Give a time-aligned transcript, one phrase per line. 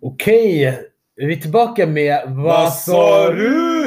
[0.00, 0.64] Okej,
[1.16, 3.82] är vi tillbaka med Vad sa du?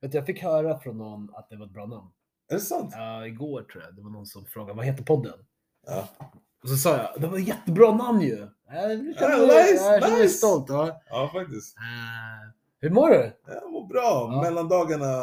[0.00, 2.08] Vet du, jag fick höra från någon att det var ett bra namn.
[2.50, 2.90] Är det sant?
[2.96, 3.94] Ja, igår tror jag.
[3.96, 5.38] Det var någon som frågade vad heter podden?
[5.86, 6.08] Ja.
[6.62, 8.36] Och så sa jag, det var ett jättebra namn ju.
[8.36, 8.48] Jag
[8.94, 10.34] Ja, känner, mig nice.
[10.34, 10.66] stolt.
[10.68, 11.02] Ja.
[11.10, 11.76] Ja, faktiskt.
[11.76, 12.50] Eh,
[12.80, 13.32] hur mår du?
[13.46, 14.28] Jag mår bra.
[14.32, 14.40] Ja.
[14.42, 15.22] Mellandagarna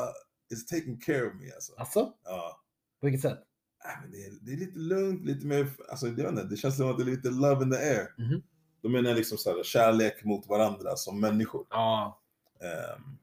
[0.52, 1.73] is taking care of me alltså.
[1.77, 2.13] Alltså?
[2.23, 2.62] Ja.
[2.99, 3.40] På vilket sätt?
[3.85, 6.57] Nej, men det, är, det är lite lugnt, lite mer, alltså jag vet inte, det
[6.57, 8.07] känns som att det är lite love in the air.
[8.17, 8.41] Mhm.
[8.81, 11.67] Då menar jag liksom så här, kärlek mot varandra som människor.
[11.70, 12.21] Ja.
[12.95, 13.17] Um,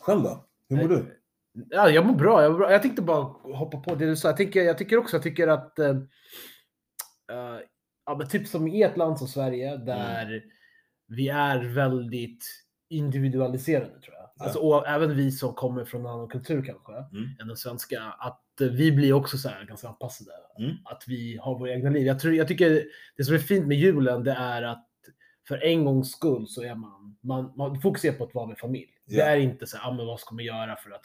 [0.00, 0.44] själv då?
[0.68, 1.20] Hur mår du?
[1.52, 2.42] Ja, jag mår bra.
[2.42, 2.72] Jag, mår bra.
[2.72, 3.22] jag tänkte bara
[3.56, 4.28] hoppa på det du sa.
[4.28, 5.96] Jag tycker, jag tycker också jag tycker att eh,
[8.06, 10.42] ja, men typ som i ett land som Sverige där
[11.06, 12.44] vi är väldigt
[12.88, 14.19] individualiserade tror jag.
[14.40, 17.28] Alltså, och även vi som kommer från en annan kultur kanske Mm.
[17.40, 18.02] än den svenska.
[18.18, 20.30] Att eh, vi blir också så här ganska anpassade.
[20.58, 20.76] Mm.
[20.84, 22.06] Att vi har våra egna liv.
[22.06, 22.84] Jag, tror, jag tycker
[23.16, 24.86] det som är fint med julen det är att
[25.48, 28.90] för en gångs skull så är man, man, man fokuserar på att vara med familj.
[29.06, 29.24] Det Ja.
[29.24, 31.04] är inte så här, ah, men vad ska man göra för att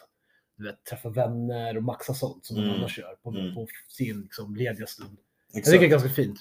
[0.57, 2.79] vet, träffa vänner och maxa sånt som man Mm.
[2.79, 3.55] annars gör på, Mm.
[3.55, 5.17] på sin liksom, lediga stund.
[5.51, 5.65] Jag Exakt.
[5.73, 6.39] tycker det är ganska fint.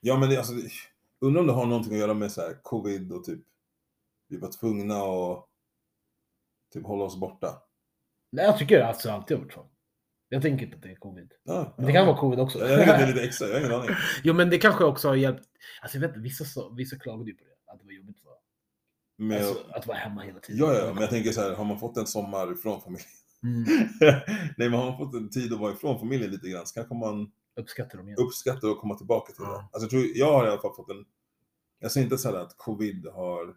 [0.00, 0.70] Ja, men det, alltså, det-
[1.20, 3.40] undrar om det har någonting att göra med så här, covid och typ,
[4.28, 5.44] vi var tvungna att
[6.72, 7.62] typ hålla oss borta.
[8.32, 9.66] Nej, jag tycker det alltså alltid har varit så.
[10.28, 11.32] Jag tänker inte att det är covid.
[11.44, 12.58] Ja, Men det kan vara covid också.
[12.58, 13.90] Ja, jag att det är lite extra, jag har ingen aning.
[14.24, 15.44] jo, men det kanske också har hjälpt.
[15.82, 17.72] Alltså jag vet vissa, så, vissa klagade ju på det.
[17.72, 18.36] Att det var jobbigt att vara,
[19.18, 20.66] Men, alltså, att vara hemma hela tiden.
[20.66, 23.08] ja, ja, men jag tänker så här, har man fått en sommar ifrån familjen?
[23.42, 23.64] Mm.
[24.56, 26.94] Nej, men har man fått en tid att vara ifrån familjen lite grann så kanske
[26.94, 28.18] man Uppskattar dem igen.
[28.18, 29.52] uppskattar att komma tillbaka till Ja.
[29.52, 29.58] det.
[29.58, 31.04] Alltså, jag, tror, jag har i alla fall fått en...
[31.78, 33.56] Jag säger inte så här att covid har...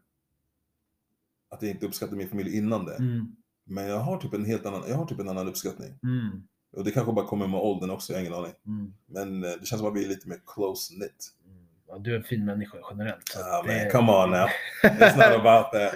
[1.53, 2.95] Att jag inte uppskattar min familj innan det.
[2.95, 3.35] Mm.
[3.65, 5.99] Men jag har typ en helt annan, jag har typ en annan uppskattning.
[6.03, 6.43] Mm.
[6.77, 8.53] Och det kanske bara kommer med åldern också, jag har ingen aning.
[8.67, 8.93] Mm.
[9.07, 11.31] Men eh, det känns som att vi är lite mer close knit.
[11.45, 11.57] Mm.
[11.87, 13.33] Ja, du är en fin människa generellt.
[13.35, 14.47] Ja, men det- come on now.
[14.83, 15.93] It's not about that.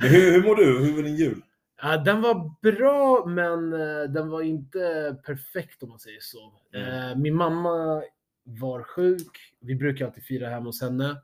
[0.00, 0.84] Men hur, hur mår du?
[0.84, 1.42] Hur var din jul?
[1.82, 6.52] Ja, den var bra, men eh, den var inte perfekt om man säger så.
[6.76, 7.10] Mm.
[7.10, 8.02] Eh, Min mamma
[8.44, 9.38] var sjuk.
[9.60, 11.16] Vi brukar alltid fira hemma hos henne.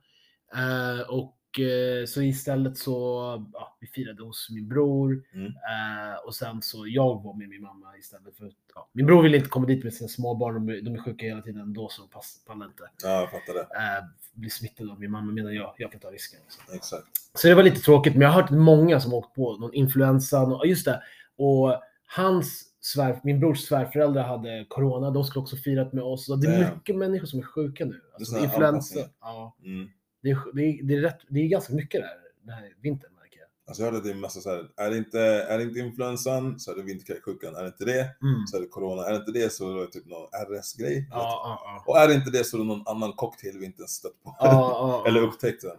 [1.09, 1.38] Och
[2.07, 2.93] så istället så,
[3.53, 5.25] ja, vi firade hos min bror.
[5.35, 5.47] Mm.
[5.47, 9.37] Eh, Och sen så, jag var med min mamma istället för, ja, min bror ville
[9.37, 10.55] inte komma dit med sina småbarn.
[10.55, 12.83] De, är- de är sjuka hela tiden ändå så de pass- pallar inte.
[13.03, 13.61] Ja, jag fattar det.
[13.61, 16.41] Eh, Bli smittade av min mamma medan jag, jag kan ta risken.
[16.49, 16.75] Så.
[16.75, 17.07] Exakt.
[17.35, 20.41] Så det var lite tråkigt, men jag har hört många som åkt på någon influensa.
[20.43, 21.03] Och just det.
[21.37, 25.11] Och hans svär, min brors svärföräldrar hade corona.
[25.11, 26.29] De skulle också firat med oss.
[26.29, 28.01] Och det är mycket människor som är sjuka nu.
[28.15, 29.01] Alltså, influensa.
[29.21, 29.89] Ja, Mm.
[30.23, 32.11] Det, är, det, är, det, är rätt, det är ganska mycket där
[32.43, 33.49] den här vintern märker jag.
[33.69, 35.79] Alltså jag hörde att det är massa så här, är det inte, är det inte
[35.81, 37.55] influensan så är det vinterkräksjukan.
[37.57, 38.47] Är det inte det Mm.
[38.47, 39.03] så är det corona.
[39.07, 41.09] Är det inte det så är det typ någon RS-grej.
[41.11, 41.85] Ja, ja, ja.
[41.87, 44.23] Och är det inte det så är det någon annan cocktail vi inte ens stött
[44.25, 45.05] på.
[45.09, 45.71] Eller upptäckt än.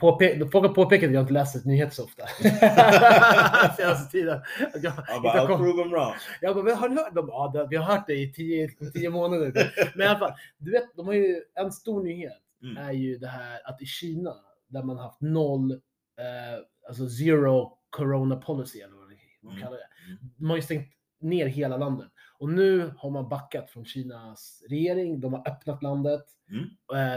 [0.00, 2.22] Påpe- folk har påpekat att jag inte läst nyheter så ofta.
[3.76, 4.40] Senaste tiden.
[4.82, 4.92] Jag,
[5.22, 6.12] bara, har I'll prove them wrong.
[6.40, 7.14] Jag bara, "Men har ni hört?
[7.14, 9.72] De bara, ja, vi har hört det i tio, tio månader.
[9.94, 12.32] Men i alla fall, du vet, de har ju en stor nyhet.
[12.70, 12.76] Mm.
[12.88, 14.34] är ju det här att i Kina,
[14.68, 19.06] där man haft noll, eh, alltså zero corona policy eller vad
[19.42, 19.62] man Mm.
[19.62, 19.88] kallar det.
[20.12, 20.18] Mm.
[20.36, 20.88] De har ju stängt
[21.20, 22.08] ner hela landet.
[22.38, 26.22] Och nu har man backat från Kinas regering, de har öppnat landet.
[26.50, 26.64] Mm.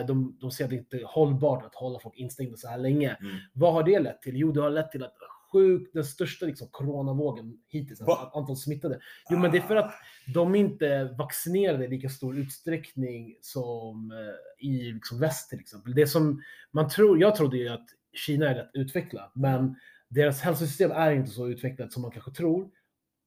[0.02, 2.78] Eh, de, de ser att det inte är hållbart att hålla folk instängda så här
[2.78, 3.18] länge.
[3.22, 3.36] Mm.
[3.54, 4.38] Vad har det lett till?
[4.38, 5.14] Jo, det har lett till att
[5.52, 8.14] sjukt, den största liksom, coronavågen hittills, Va?
[8.14, 9.00] alltså, antal smittade.
[9.30, 9.94] Jo, men det är för att
[10.34, 15.94] de inte vaccinerade i lika stor utsträckning som eh, i liksom väst till exempel.
[15.96, 19.76] Det som man tror, jag trodde ju att Kina är rätt utvecklat, men
[20.10, 22.70] deras hälsosystem är inte så utvecklat som man kanske tror.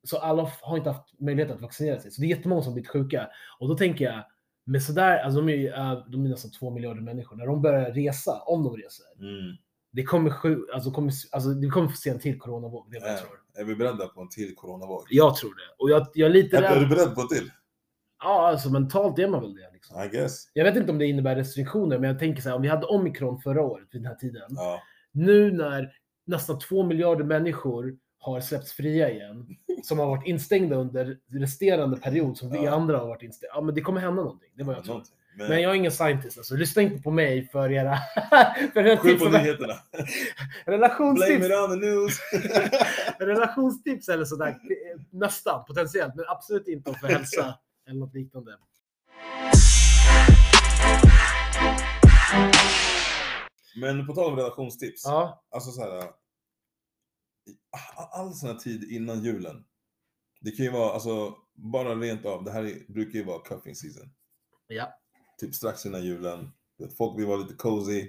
[0.04, 2.10] Så alla har inte haft möjlighet att vaccinera sig.
[2.10, 3.28] Så det är jättemånga som blivit sjuka.
[3.58, 4.24] Och då tänker jag,
[4.64, 7.62] med sådär, alltså de är, ju, eh, de är nästan två miljarder människor, när de
[7.62, 9.56] börjar resa, om de reser, Mm.
[9.92, 12.86] Det kommer, sju, alltså kommer, alltså det kommer få se en till coronavåg.
[12.90, 13.30] Det är vad jag tror.
[13.54, 15.04] är vi beredda på en till coronavåg?
[15.10, 15.82] Jag tror det.
[15.82, 17.50] Och jag, jag är lite Är, är du beredd på en till?
[18.22, 19.70] Ja, alltså mentalt är man väl det.
[19.72, 20.02] Liksom.
[20.02, 20.44] I guess.
[20.52, 22.86] Jag vet inte om det innebär restriktioner, men jag tänker så här, om vi hade
[22.86, 24.42] omikron förra året vid den här tiden.
[24.48, 24.80] Ja.
[25.12, 25.92] Nu när
[26.26, 29.46] nästan två miljarder människor har släppts fria igen,
[29.82, 32.70] som har varit instängda under resterande period som vi Ja.
[32.74, 33.54] andra har varit instängda.
[33.54, 34.50] Ja, men det kommer hända någonting.
[34.56, 34.92] Det var jag tror.
[34.94, 35.16] Någonting.
[35.34, 36.54] Men, Men jag är ingen scientist, alltså.
[36.54, 37.96] lyssna inte på mig för era...
[38.72, 39.74] för era tips på nyheterna.
[40.64, 41.46] Blame relationstips.
[41.46, 42.18] it on the news.
[43.18, 44.58] relationstips eller sådär.
[45.10, 46.14] Nästan, potentiellt.
[46.14, 47.58] Men absolut inte om för hälsa
[47.88, 48.56] eller något liknande.
[53.80, 55.02] Men på tal om relationstips.
[55.04, 55.44] Ja.
[55.50, 56.10] Alltså så här.
[58.12, 59.64] All sån här tid innan julen.
[60.40, 63.74] Det kan ju vara, alltså, bara rent av, det här är, brukar ju vara cuffing
[63.74, 64.10] season.
[64.66, 64.98] Ja.
[65.42, 66.50] Typ strax innan julen.
[66.98, 68.00] Folk vill vara lite cozy.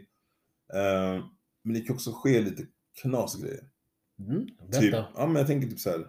[0.74, 1.26] Eh,
[1.64, 2.64] men det kan också ske lite
[3.02, 3.64] knasgrejer.
[4.20, 6.08] Mm, Typ, ja men jag tänker typ så här.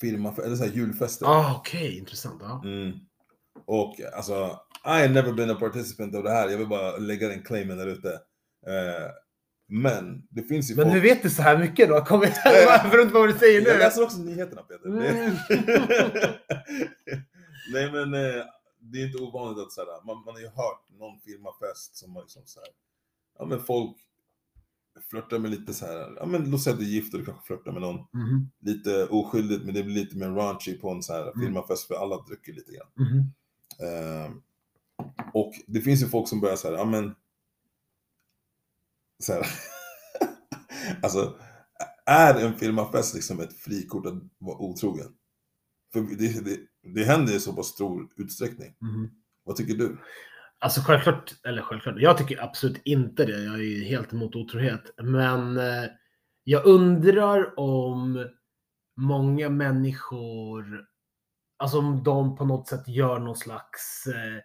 [0.00, 1.26] Firma, eller så här julfester.
[1.26, 2.42] Ah, Okej, intressant.
[2.42, 2.62] Ja.
[2.64, 2.92] Mm.
[3.66, 6.48] Och alltså, I have never been a participant av det här.
[6.50, 8.12] Jag vill bara lägga den claimen där ute.
[8.66, 9.10] Eh,
[9.68, 10.94] men det finns ju Men folk...
[10.94, 12.00] hur vet du så här mycket då?
[12.04, 13.78] Kom igen, Nej, varför inte vad du säger Jag nu?
[13.78, 14.86] läser också nyheterna Peter.
[14.88, 15.34] Mm.
[17.72, 18.44] Nej men eh,
[18.94, 22.14] det är inte ovanligt att så här, man, man har ju hört någon firmafest som
[22.16, 22.68] har liksom så här,
[23.38, 23.96] ja men folk
[25.10, 27.26] flörtar med lite så här, ja men låt säga att du är gift och du
[27.26, 31.02] kanske flörtar med någon Mhm, lite oskyldigt men det blir lite mer raunchy på en
[31.02, 31.40] så här Mm.
[31.40, 32.88] firmafest för alla dricker lite grann.
[32.96, 33.32] mhm.
[33.88, 34.30] Eh,
[35.34, 37.14] och det finns ju folk som börjar så här, ja men
[39.22, 39.46] så här,
[41.02, 41.38] alltså
[42.06, 45.14] är en firmafest liksom ett frikort att vara otrogen?
[45.92, 48.74] För det, det, det händer i så pass stor utsträckning.
[48.80, 49.10] Mhm.
[49.44, 49.98] Vad tycker du?
[50.58, 53.44] Alltså självklart, eller självklart, jag tycker absolut inte det.
[53.44, 54.82] Jag är ju helt emot otrohet.
[55.02, 55.84] Men eh,
[56.44, 58.28] jag undrar om
[58.96, 60.86] många människor,
[61.56, 64.40] alltså om de på något sätt gör någon slags eh,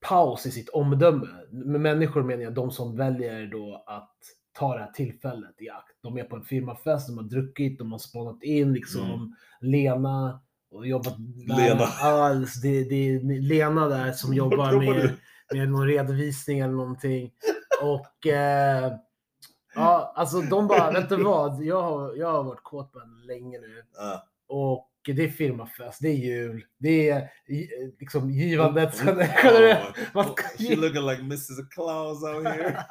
[0.00, 1.26] paus i sitt omdöme.
[1.50, 4.16] Med människor menar jag de som väljer då att
[4.52, 5.96] ta det här tillfället i akt.
[6.02, 9.34] De är på en firmafest, de har druckit, de har spanat in liksom Mm.
[9.60, 10.40] Lena
[10.70, 11.56] och jobbat där.
[11.56, 11.84] Lena.
[11.84, 15.12] Alltså, det, det är Lena där som jobbar med,
[15.52, 17.30] med någon redovisning eller någonting.
[17.82, 18.92] Och eh,
[19.74, 21.62] ja, alltså de bara, vet du vad?
[21.62, 23.82] Jag har, jag har varit kåt på länge nu.
[23.98, 24.18] Ah.
[24.48, 29.02] Och det är firmafest, det är jul, det är eh, liksom givandet.
[29.04, 29.98] Generellt.
[29.98, 31.68] Oh, Man oh, ska she looking like Mrs.
[31.70, 32.84] Claus out here.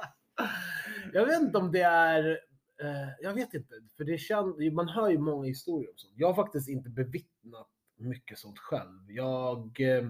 [1.14, 2.40] Jag vet inte om det är,
[2.82, 6.14] eh, jag vet inte, för det känns, man hör ju många historier om sånt.
[6.18, 7.68] Jag har faktiskt inte bevittnat
[7.98, 9.12] mycket sånt själv.
[9.12, 10.10] Jag, eh,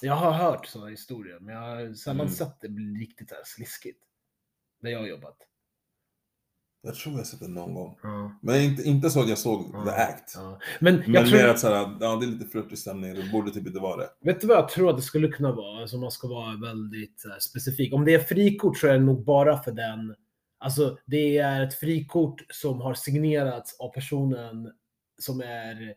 [0.00, 2.32] jag har hört sådana historier, men jag har sällan Mm.
[2.32, 4.02] sett det bli riktigt här sliskigt.
[4.82, 5.36] Där jag har jobbat.
[6.82, 7.98] Jag tror jag har sett det någon gång.
[8.02, 9.84] Ja, Men inte, inte så att jag såg Ja.
[9.84, 10.32] the act.
[10.34, 10.58] ja.
[10.80, 13.30] Men jag Men tror, mer att så här, ja, det är lite flörtig stämning, det
[13.32, 14.08] borde typ inte vara det.
[14.20, 15.80] vet du vad jag tror att det skulle kunna vara?
[15.80, 17.94] Alltså man ska vara väldigt här, specifik.
[17.94, 20.14] Om det är frikort så är det nog bara för den
[20.58, 24.72] Alltså det är ett frikort som har signerats av personen
[25.18, 25.94] som är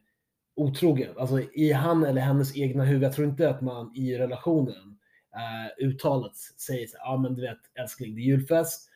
[0.56, 1.14] otrogen.
[1.18, 3.04] Alltså i han eller hennes egna huvud.
[3.04, 4.98] Jag tror inte att man i relationen
[5.36, 8.90] eh, uttalat säger så ja ah, men du vet älskling det är julfest.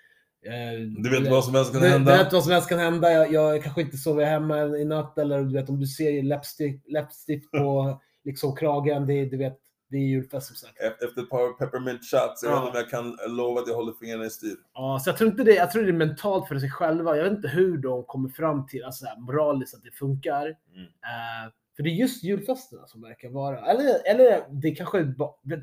[0.45, 2.11] Eh, Du vet vad som helst kan du, hända.
[2.11, 3.11] Du vet vad som helst kan hända.
[3.11, 6.91] Jag, jag kanske inte sover hemma i natt eller du vet om du ser läppstift,
[6.91, 9.07] läppstift på liksom kragen.
[9.07, 9.59] Det, du vet,
[9.93, 10.81] det är julfest som sagt.
[10.81, 12.67] Efter ett par peppermint shots, jag vet Ja.
[12.67, 14.55] inte om jag kan lova att jag håller fingrarna i styr.
[14.73, 15.53] Ja, så jag tror inte det.
[15.55, 17.17] Jag tror det är mentalt för sig själva.
[17.17, 20.45] Jag vet inte hur de kommer fram till, alltså så här, moraliskt att det funkar.
[20.45, 20.83] Mm.
[20.83, 25.17] Eh, för det är just julfesterna som verkar vara, eller, eller det kanske, vet,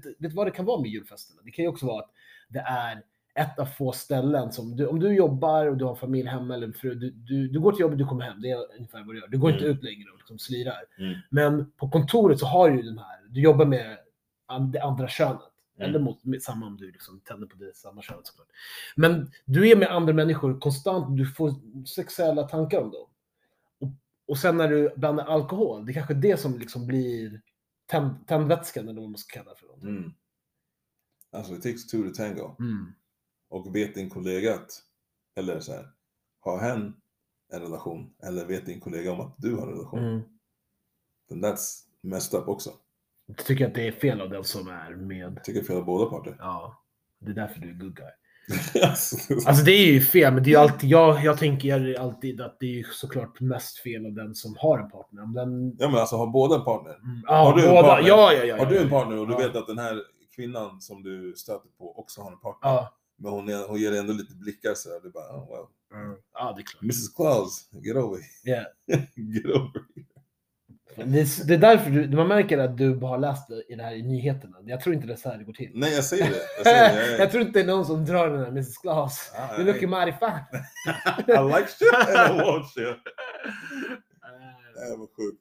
[0.07, 1.41] vet du vad det kan vara med julfesterna?
[1.45, 2.11] Det kan ju också vara att
[2.49, 3.03] det är
[3.35, 6.73] ett av få ställen som, du, om du jobbar och du har familj hemma eller
[6.73, 9.21] fru, du, du, du går till jobbet, du kommer hem, det är ungefär vad du
[9.21, 9.29] gör.
[9.29, 9.77] Du går inte Mm.
[9.77, 10.83] ut längre och liksom slirar.
[10.99, 11.15] Mm.
[11.31, 13.97] Men på kontoret så har du ju den här, du jobbar med
[14.59, 15.41] det andra könet.
[15.77, 15.89] Mm.
[15.89, 18.49] Eller mot, samma om du liksom tänder på det samma könet såklart.
[18.97, 21.55] Men du är med andra människor konstant, du får
[21.87, 23.07] sexuella tankar om dem.
[23.81, 23.89] Och,
[24.27, 27.41] och sen när du blandar alkohol, det är kanske det som liksom blir
[27.87, 29.67] tänd, tändvätskan eller vad man ska kalla det för.
[29.67, 29.97] någonting.
[29.97, 30.13] Mm.
[31.33, 32.57] Alltså, it takes two to tango.
[32.59, 32.93] Mm.
[33.49, 34.71] Och vet din kollega att,
[35.35, 35.89] eller så här,
[36.41, 36.97] har hen
[37.53, 40.21] en relation, eller vet din kollega om att du har en relation, Mm.
[41.29, 42.71] then that's messed up också.
[43.37, 45.33] Jag tycker att det är fel av den som är med.
[45.37, 46.37] Jag tycker det är fel av båda parter.
[46.39, 46.83] Ja,
[47.19, 48.07] det är därför du är good guy.
[48.83, 52.57] alltså, Alltså det är ju fel, men det är alltid, jag, jag tänker alltid att
[52.61, 55.27] det är såklart mest fel av den som har en partner.
[55.35, 56.93] Den, ja men alltså, har båda en partner?
[56.95, 57.89] Mm, ja, Har du en båda.
[57.89, 58.09] partner?
[58.09, 58.59] Ja, ja, ja.
[58.59, 60.03] Har du en partner och du vet att den här
[60.37, 62.95] kvinnan som du stöter på också har en partner, Ja.
[63.17, 66.17] men hon, är, hon ger ändå lite blickar så du bara, oh, well, Mm.
[66.35, 66.83] Ja, det är klart.
[66.83, 68.65] Mrs Claus, get over Yeah.
[69.17, 69.71] Get over
[71.05, 73.77] Det, är, det är därför du, man märker att du bara har läst det i
[73.77, 74.57] det här i nyheterna.
[74.65, 75.71] Jag tror inte det är så här det går till.
[75.75, 76.37] Nej jag säger det.
[76.57, 77.11] Jag, säger det.
[77.11, 79.33] Jag, jag tror inte det är någon som drar den här Mrs Glass.
[79.37, 80.45] Ah, You looking mighty fine.
[81.29, 82.85] I like shit and I want shit.
[84.75, 85.41] Det var sjukt.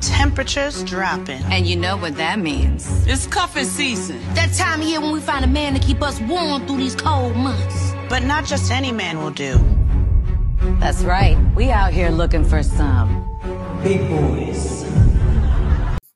[0.00, 1.42] Temperatures dropping.
[1.44, 3.06] And you know what that means.
[3.06, 4.20] It's cuffing season.
[4.34, 6.94] That time of year when we find a man to keep us warm through these
[6.96, 7.92] cold months.
[8.08, 9.79] But not just any man will do.
[10.60, 11.36] That's right.
[11.56, 13.24] We out here looking for some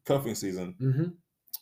[0.07, 0.77] Cuffing season.
[0.79, 1.11] mhm.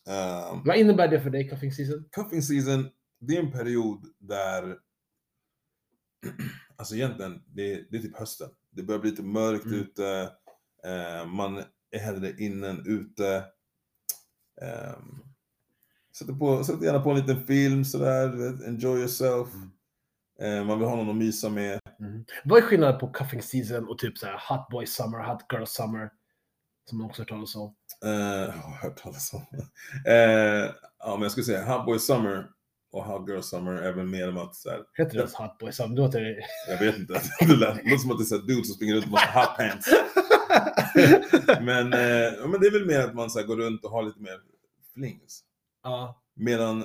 [0.06, 2.04] Um, Vad innebär det för dig, cuffing season?
[2.16, 2.88] cuffing season,
[3.20, 4.76] det är en period där
[6.76, 8.48] Alltså egentligen, det, det är typ hösten.
[8.70, 9.78] Det börjar bli lite mörkt Mm.
[9.80, 10.30] ute.
[10.84, 13.44] Eh, man är hellre inne än ute.
[14.62, 15.18] Ehm,
[16.18, 18.28] sätter, på, sätter gärna på en liten film sådär,
[18.68, 19.48] enjoy yourself.
[19.54, 19.60] Eh,
[20.66, 21.80] man vill ha någon att mysa med.
[22.00, 22.24] Mm.
[22.44, 25.64] Vad är skillnaden på cuffing season och typ så här hot boy summer, hot girl
[25.64, 26.10] summer?
[26.88, 27.74] Som man också hört talas om.
[28.04, 29.46] Eh, jag har hört talas om.
[30.06, 32.46] Eh, ja, men jag skulle säga Hot Boy Summer
[32.92, 35.58] och Hot Girl Summer är väl mer om att så här, Heter det ens hot
[35.58, 35.96] boy summer?
[35.96, 36.36] Låter det...
[36.68, 39.20] jag vet inte, det låter som att det är så dudes som springer runt med
[39.20, 39.88] hot pants.
[41.60, 43.90] men, eh, ja, men det är väl mer att man så här, går runt och
[43.90, 44.40] har lite mer
[44.94, 45.40] flings.
[45.82, 46.84] ja, Medan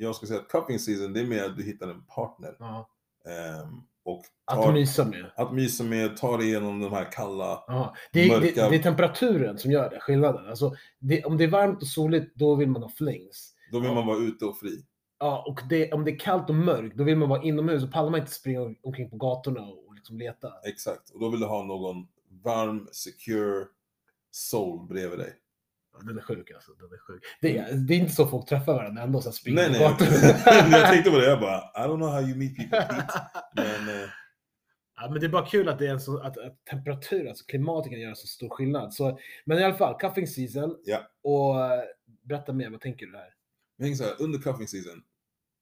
[0.00, 2.56] jag skulle säga att cuffing season, det är mer att du hittar en partner.
[2.58, 2.88] ja.
[3.26, 5.32] ehm, och Att tar, mysa med.
[5.36, 7.64] att mysa med, ta dig igenom de här kalla.
[7.66, 7.94] Ja.
[8.12, 10.46] Det, är, det, Mörka- det är temperaturen som gör det, skillnaden.
[10.48, 13.54] Alltså, det, om det är varmt och soligt, då vill man ha flings.
[13.72, 14.84] Då vill man vara ute och fri.
[15.18, 17.84] Ja, och det, om det är kallt och mörkt, då vill man vara inomhus.
[17.84, 20.52] och pallar man inte springa omkring på gatorna och liksom leta.
[20.64, 21.10] Exakt.
[21.10, 22.08] Och då vill du ha någon
[22.44, 23.64] varm, secure
[24.30, 25.32] soul bredvid dig.
[26.06, 26.72] Den är sjuk alltså.
[26.72, 27.22] Den är sjuk.
[27.40, 29.80] Det, är, det är inte så folk träffar varandra ändå, så här springer Nej, nej.
[30.70, 33.20] jag tänkte på det, jag bara, I don't know how you meet people Pete.
[33.54, 34.08] Men eh,
[35.02, 37.44] Ja, men det är bara kul att, det är en så, att, att temperatur, alltså
[37.44, 38.94] klimatet kan göra så stor skillnad.
[38.94, 40.76] Så, men i alla fall, cuffing season.
[40.84, 41.10] Ja.
[41.22, 41.82] Och eh,
[42.22, 43.34] berätta mer, vad tänker du här?
[43.76, 45.02] jag tänker så här, under cuffing season.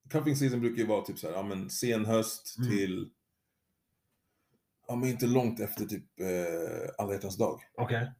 [0.09, 2.69] Cuffing season brukar ju vara typ så här, ja men sen höst Mm.
[2.71, 3.09] till,
[4.87, 7.59] ja men inte långt efter typ eh, alla hjärtans dag.
[7.77, 8.11] Okej.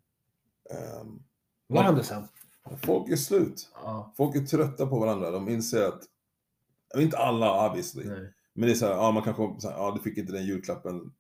[1.70, 2.28] Vad händer sen?
[2.84, 3.70] folk är slut.
[3.74, 5.32] Ja, Folk är trötta på varandra.
[5.32, 6.02] De inser att,
[6.98, 8.34] inte alla obviously, nej.
[8.54, 10.46] men det är så här, ja man kanske, så här, ja du fick inte den
[10.46, 11.14] julklappen.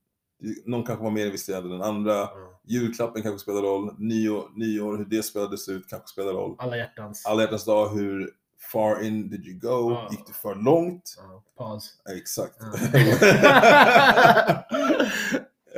[0.65, 2.13] Någon kanske var mer investerad än den andra.
[2.13, 2.61] Ja.
[2.63, 3.95] Julklappen kanske spelar roll.
[3.97, 6.55] Nyår, nyår, hur det spelades ut kanske spelar roll.
[6.59, 7.25] Alla hjärtans.
[7.25, 8.31] Alla hjärtans dag, hur
[8.71, 9.91] far in did you go?
[9.91, 10.07] Ja.
[10.11, 11.15] Gick du för långt?
[11.17, 12.01] Ja, paus.
[12.17, 12.55] Exakt.
[12.59, 12.65] Ja.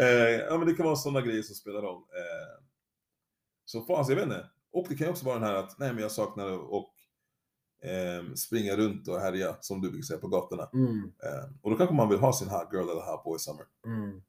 [0.04, 2.02] eh, men det kan vara sådana grejer som spelar roll.
[2.02, 2.64] Eh,
[3.66, 4.46] så fas, jag vet inte.
[4.74, 6.86] Och det kan ju också vara den här att, nej men jag saknar att
[7.84, 10.70] eh, springa runt och härja, som du brukar säga, på gatorna.
[10.74, 13.66] Mm, Eh, och då kanske man vill ha sin hot girl eller hot boy summer.
[13.86, 14.22] mm.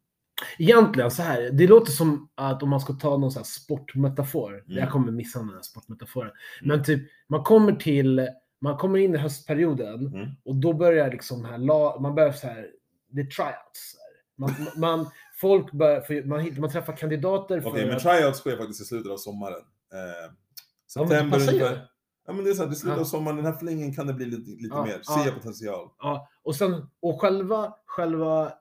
[0.58, 4.52] Egentligen så här, det låter som att om man ska ta någon så här sportmetafor,
[4.66, 4.78] Mm.
[4.78, 6.30] jag kommer missa den här sportmetaforen,
[6.62, 8.28] men typ man kommer till,
[8.60, 10.28] man kommer in i höstperioden Mm.
[10.44, 11.58] och då börjar liksom här,
[12.00, 12.70] man börjar så här,
[13.08, 13.96] det är tryouts.
[14.36, 18.84] Man, man, folk börjar, man, man träffar kandidater Okej, men att- tryouts sker faktiskt i
[18.84, 19.62] slutet av sommaren.
[19.92, 19.98] Eh,
[20.94, 21.88] Ja, september säger ungefär.
[22.26, 23.04] Ja men det är så här, det är slutet Ja.
[23.04, 25.02] sommaren, den här flingen kan det bli lite, lite Ja, mer.
[25.06, 25.14] ja.
[25.18, 25.88] Ser jag potential.
[25.98, 28.52] Ja, och, sen, och själva, själva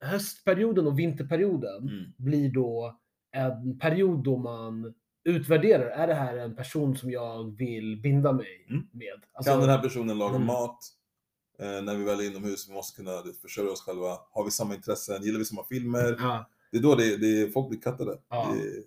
[0.00, 2.04] höstperioden och vinterperioden Mm.
[2.16, 3.00] blir då
[3.32, 8.66] en period då man utvärderar, är det här en person som jag vill binda mig
[8.70, 8.86] Mm.
[8.92, 9.24] med?
[9.32, 10.46] Alltså, Kan den här personen laga Mm.
[10.46, 10.78] mat?
[11.58, 14.18] Eh, när vi väl är inomhus, vi måste kunna försörja oss själva.
[14.30, 15.22] Har vi samma intressen?
[15.22, 16.16] Gillar vi samma filmer?
[16.18, 18.18] ja, Det är då det, det, folk blir kattade.
[18.28, 18.54] Ja.
[18.54, 18.82] Det är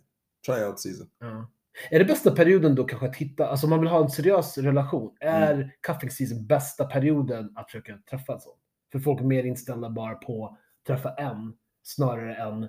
[0.45, 1.09] tryout season.
[1.19, 1.49] ja.
[1.91, 4.57] Är det bästa perioden då kanske att hitta, alltså om man vill ha en seriös
[4.57, 5.69] relation, är Mm.
[5.81, 8.57] cuffing season bästa perioden att försöka träffa en sån?
[8.91, 11.53] För folk är mer inställda bara på att träffa en,
[11.83, 12.67] snarare än,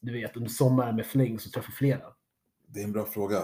[0.00, 2.06] du vet, under sommaren med flings och träffa flera.
[2.66, 3.38] Det är en bra fråga.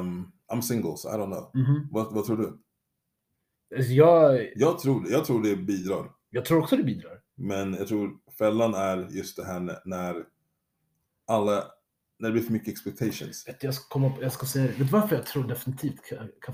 [0.00, 1.50] Um, I'm single, so I don't know.
[1.54, 1.88] Mhm.
[1.90, 2.58] Vad, vad tror du?
[3.76, 6.10] Alltså jag, Jag tror, jag tror det bidrar.
[6.30, 7.20] jag tror också det bidrar.
[7.34, 10.24] Men jag tror fällan är just det här när
[11.26, 11.64] alla,
[12.18, 13.44] när det blir för mycket expectations.
[13.48, 14.68] Vet, jag, ska komma på, jag ska säga det.
[14.70, 16.00] Vet du varför jag tror definitivt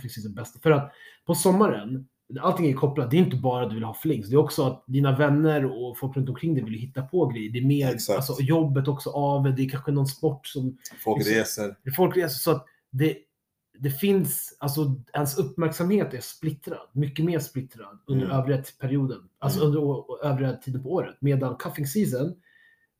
[0.00, 0.62] Season är bäst?
[0.62, 0.92] För att
[1.26, 2.08] på sommaren,
[2.40, 3.10] allting är kopplat.
[3.10, 4.28] Det är inte bara att du vill ha flings.
[4.28, 7.50] Det är också att dina vänner och folk runt omkring dig vill hitta på grejer.
[7.52, 8.16] Det är mer, Exakt.
[8.16, 11.76] alltså jobbet också av, det är kanske någon sport som Folk reser.
[11.96, 12.28] folk reser.
[12.38, 13.16] Så att det,
[13.78, 16.88] det finns, alltså ens uppmärksamhet är splittrad.
[16.92, 18.36] Mycket mer splittrad under Mm.
[18.38, 19.18] övriga perioden.
[19.38, 19.76] Alltså Mm.
[19.78, 21.16] under övriga tiden på året.
[21.20, 22.34] Medan Cuffing Season,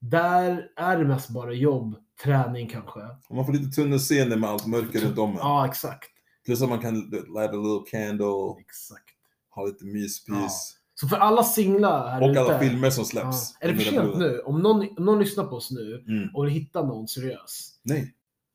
[0.00, 3.00] där är det mest bara jobb, träning kanske.
[3.30, 5.34] Man får lite tunnelseende med allt mörker runt om.
[5.38, 6.10] Ja, exakt.
[6.46, 9.04] Plus att man kan light a little candle, Exakt.
[9.50, 10.76] ha lite myspys.
[10.94, 12.40] Så för alla singlar här Och ute.
[12.40, 13.06] alla filmer som ja.
[13.06, 13.56] släpps.
[13.60, 14.38] Är det för sent nu?
[14.40, 16.34] Om någon, om någon lyssnar på oss nu Mm.
[16.34, 17.78] och hittar någon seriös.
[17.82, 18.14] Nej.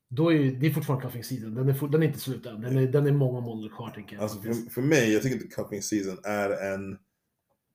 [0.10, 1.56] Då är ju- det är fortfarande cuffing season.
[1.56, 2.62] Den är, for, den är inte slut än.
[2.62, 4.24] Den är, den är många månader kvar tänker jag.
[4.24, 6.98] Alltså för, för mig, jag tycker inte cuffing season är en...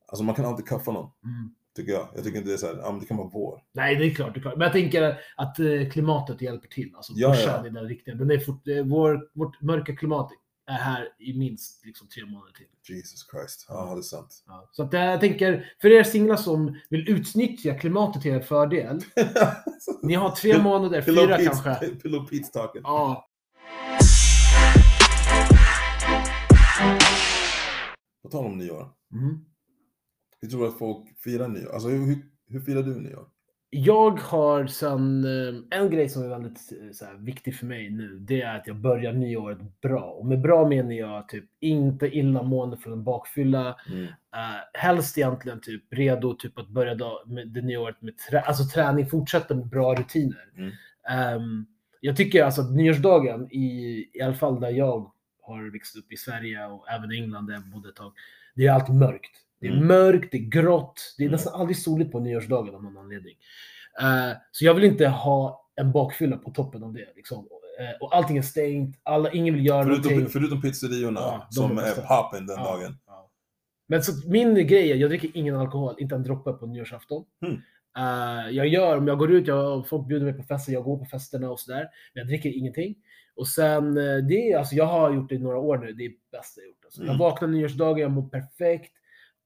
[0.09, 1.55] Alltså man kan alltid kaffa någon, mm.
[1.77, 2.09] Tycker jag.
[2.15, 3.61] Jag tycker inte det är såhär, ja men det kan vara vår.
[3.73, 4.35] Nej, det är klart.
[4.35, 4.57] Det är klart.
[4.57, 6.93] Men jag tänker att eh, klimatet hjälper till.
[6.95, 7.67] Alltså Ja, ja.
[7.67, 8.19] i den riktningen.
[8.19, 10.31] Den är fort, eh, vår, vårt mörka klimat
[10.67, 12.95] är här i minst liksom, tre månader till.
[12.95, 13.67] Jesus Christ.
[13.69, 14.45] Ja, det är sant.
[14.47, 14.69] Ja.
[14.73, 19.01] Så att, eh, jag tänker, för er singlar som vill utnyttja klimatet till er fördel.
[20.03, 21.75] Ni har tre månader, fyra kanske.
[22.03, 22.83] Pillow Pete's talking.
[22.85, 23.29] Ja,
[28.23, 28.89] På tal om nyår.
[29.13, 29.45] Mm.
[30.45, 31.73] Hur tror du att folk firar nyår?
[31.73, 32.17] Alltså hur,
[32.49, 33.27] hur, firar du nyår?
[33.71, 37.91] Jag har sen, eh, en grej som är väldigt eh, så här, viktig för mig
[37.91, 40.03] nu, det är att jag börjar nyåret bra.
[40.03, 43.77] Och med bra menar jag typ inte illamående från en bakfylla.
[43.91, 44.03] Mm.
[44.03, 44.09] Uh,
[44.75, 48.65] helst egentligen typ redo typ att börja dag, med det nya året med trä, alltså
[48.65, 50.51] träning, fortsätta med bra rutiner.
[50.57, 50.73] Mm.
[51.11, 51.67] Ehm,
[52.01, 56.17] jag tycker alltså att nyårsdagen, i, i alla fall där jag har växt upp i
[56.17, 58.13] Sverige och även England där jag bodde ett tag,
[58.55, 59.45] det är alltid mörkt.
[59.65, 59.87] Det är Mm.
[59.89, 61.33] mörkt, det är grått, det är Mm.
[61.33, 63.35] nästan aldrig soligt på nyårsdagen av någon anledning.
[64.01, 67.07] Eh, så jag vill inte ha en bakfylla på toppen av det.
[67.17, 67.39] Liksom.
[67.81, 70.29] Eh, och allting är stängt, alla, ingen vill göra Förutom, någonting.
[70.33, 72.97] förutom pizzeriorna Ja, som är poppen den Ja, dagen.
[73.07, 73.31] ja.
[73.89, 77.25] Men så min grej är, jag dricker ingen alkohol, inte en droppe på nyårsafton.
[77.47, 77.57] Mm.
[77.99, 80.99] Eh, jag gör, om jag går ut, jag, folk bjuder mig på fester, jag går
[80.99, 81.89] på festerna och sådär.
[82.15, 82.95] Men jag dricker ingenting.
[83.37, 83.95] Och sen,
[84.29, 86.69] det alltså jag har gjort det i några år nu, det är det bästa jag
[86.69, 86.85] gjort.
[86.85, 87.01] Alltså.
[87.01, 87.19] Jag Mm.
[87.19, 88.93] vaknar nyårsdagen, jag mår perfekt.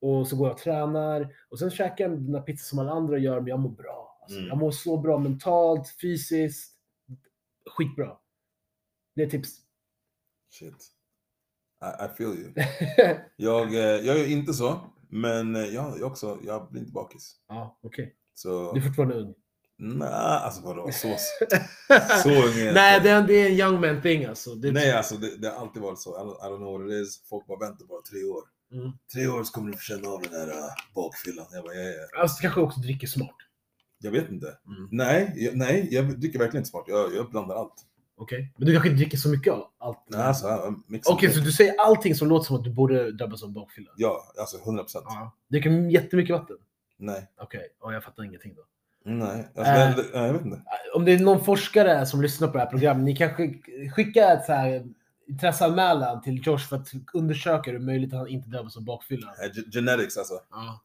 [0.00, 1.34] Och så går jag och tränar.
[1.48, 4.18] Och sen käkar jag den där pizza som alla andra gör, men jag mår bra.
[4.22, 4.48] Alltså, Mm.
[4.48, 6.74] Jag mår så bra mentalt, fysiskt.
[7.76, 8.16] Skitbra.
[9.16, 9.50] Det är tips.
[10.50, 10.74] Shit.
[11.82, 12.52] I, I feel you.
[13.36, 17.36] Jag, eh, jag gör inte så, men eh, jag, jag också, jag blir inte bakis.
[17.48, 18.14] ja, okej.
[18.34, 19.34] Så, Du är fortfarande ung.
[19.76, 21.08] nej, alltså vadå, så,
[22.22, 24.54] så ung Nej, det är, det är en young man thing alltså.
[24.54, 26.10] Det, Nej, alltså det, det har alltid varit så.
[26.10, 27.28] I don't, I don't know what it is.
[27.28, 28.42] Folk bara väntar bara tre år.
[28.72, 28.92] Mm.
[29.12, 31.46] Tre år så kommer du få känna av den där uh, bakfyllan.
[31.52, 32.20] Jag bara, ja, ja.
[32.22, 33.36] Alltså, kanske också dricker smart.
[33.98, 34.46] Jag vet inte.
[34.46, 34.88] Mm.
[34.90, 36.84] Nej, jag, nej, jag dricker verkligen inte smart.
[36.86, 37.84] Jag, jag blandar allt.
[38.16, 38.52] Okej.
[38.56, 39.98] Men du kanske inte dricker så mycket av allt?
[40.06, 41.34] Nej, alltså, jag mixar Okej, det.
[41.34, 43.90] så du säger allting som låter som att du borde drabbas av bakfylla?
[43.96, 45.04] Ja, alltså 100 procent.
[45.08, 45.32] Ja.
[45.48, 46.56] Dricker jättemycket vatten?
[46.96, 47.30] Nej.
[47.40, 48.62] Okej, och jag fattar ingenting då.
[49.04, 49.96] Nej, alltså, Äh.
[49.96, 50.62] det, jag vet inte.
[50.94, 53.54] Om det är någon forskare som lyssnar på det här programmet, ni kanske
[53.96, 54.86] skicka ett så här
[55.28, 59.26] intresseanmälan till Josh för att undersöka hur möjligt att han inte drabbas av bakfylla.
[59.26, 60.34] Eh, ge- Genetics alltså.
[60.50, 60.80] Ja.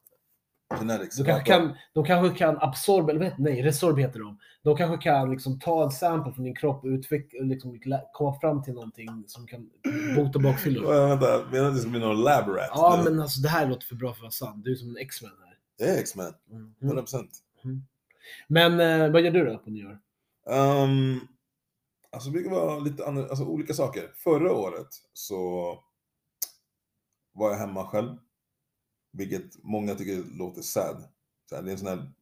[0.78, 1.16] Genetics.
[1.16, 4.38] De kanske kan, de kanske kan absorb, eller vet, nej, resorb heter de.
[4.62, 7.78] De kanske kan liksom ta en sample från din kropp och utveckla, liksom,
[8.12, 9.70] komma fram till någonting som kan
[10.16, 10.94] bota bakfyllor.
[10.94, 12.68] Äh, vänta, menar du att det ska bli någon lab rat?
[12.70, 14.64] Ja, men alltså det här låter för bra för att vara sant.
[14.64, 15.58] Du är som en X-Men här.
[15.86, 16.32] Jag är X-Man.
[16.50, 16.74] Mm.
[16.82, 17.30] 100 procent.
[18.48, 19.98] Men eh, vad gör du då på nyår?
[20.50, 21.20] Um,
[22.14, 24.12] alltså det brukar vara lite andra, alltså olika saker.
[24.16, 25.38] Förra året så
[27.32, 28.16] var jag hemma själv.
[29.12, 31.08] Vilket många tycker låter sad.
[31.48, 32.12] Så här, det är en sån här,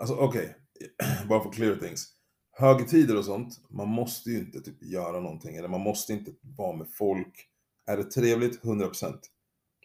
[0.00, 0.56] alltså okej,
[1.28, 2.14] bara för clear things.
[2.52, 5.56] Högtider och sånt, man måste ju inte typ göra någonting.
[5.56, 7.48] Eller man måste inte vara med folk.
[7.86, 8.62] Är det trevligt?
[8.62, 9.18] 100%.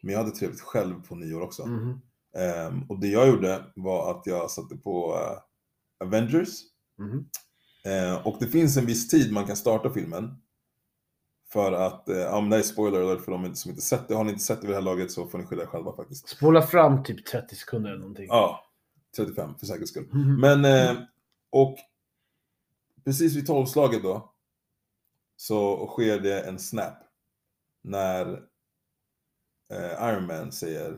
[0.02, 1.66] Men jag hade trevligt själv på nyår också.
[1.66, 2.02] Mhm.
[2.38, 5.38] Ehm, och det jag gjorde var att jag satte på eh,
[6.08, 6.50] Avengers.
[6.98, 7.30] Mhm.
[7.86, 10.38] Eh, och det finns en viss tid man kan starta filmen.
[11.50, 14.16] För att, eh, ja men det är spoiler alert för de som inte sett det.
[14.16, 15.96] Har ni inte sett det vid det här laget så får ni skylla er själva
[15.96, 16.28] faktiskt.
[16.30, 18.28] Spola fram typ 30 sekunder eller någonting.
[18.28, 18.66] Ja,
[19.16, 20.08] 35 för säkerhets skull.
[20.14, 20.40] Mhm.
[20.42, 21.02] Men, eh,
[21.50, 21.78] och
[23.06, 24.34] precis vid tolvslaget då,
[25.38, 26.94] så sker det en snap.
[27.82, 28.44] När
[29.70, 30.92] eh, Iron Man säger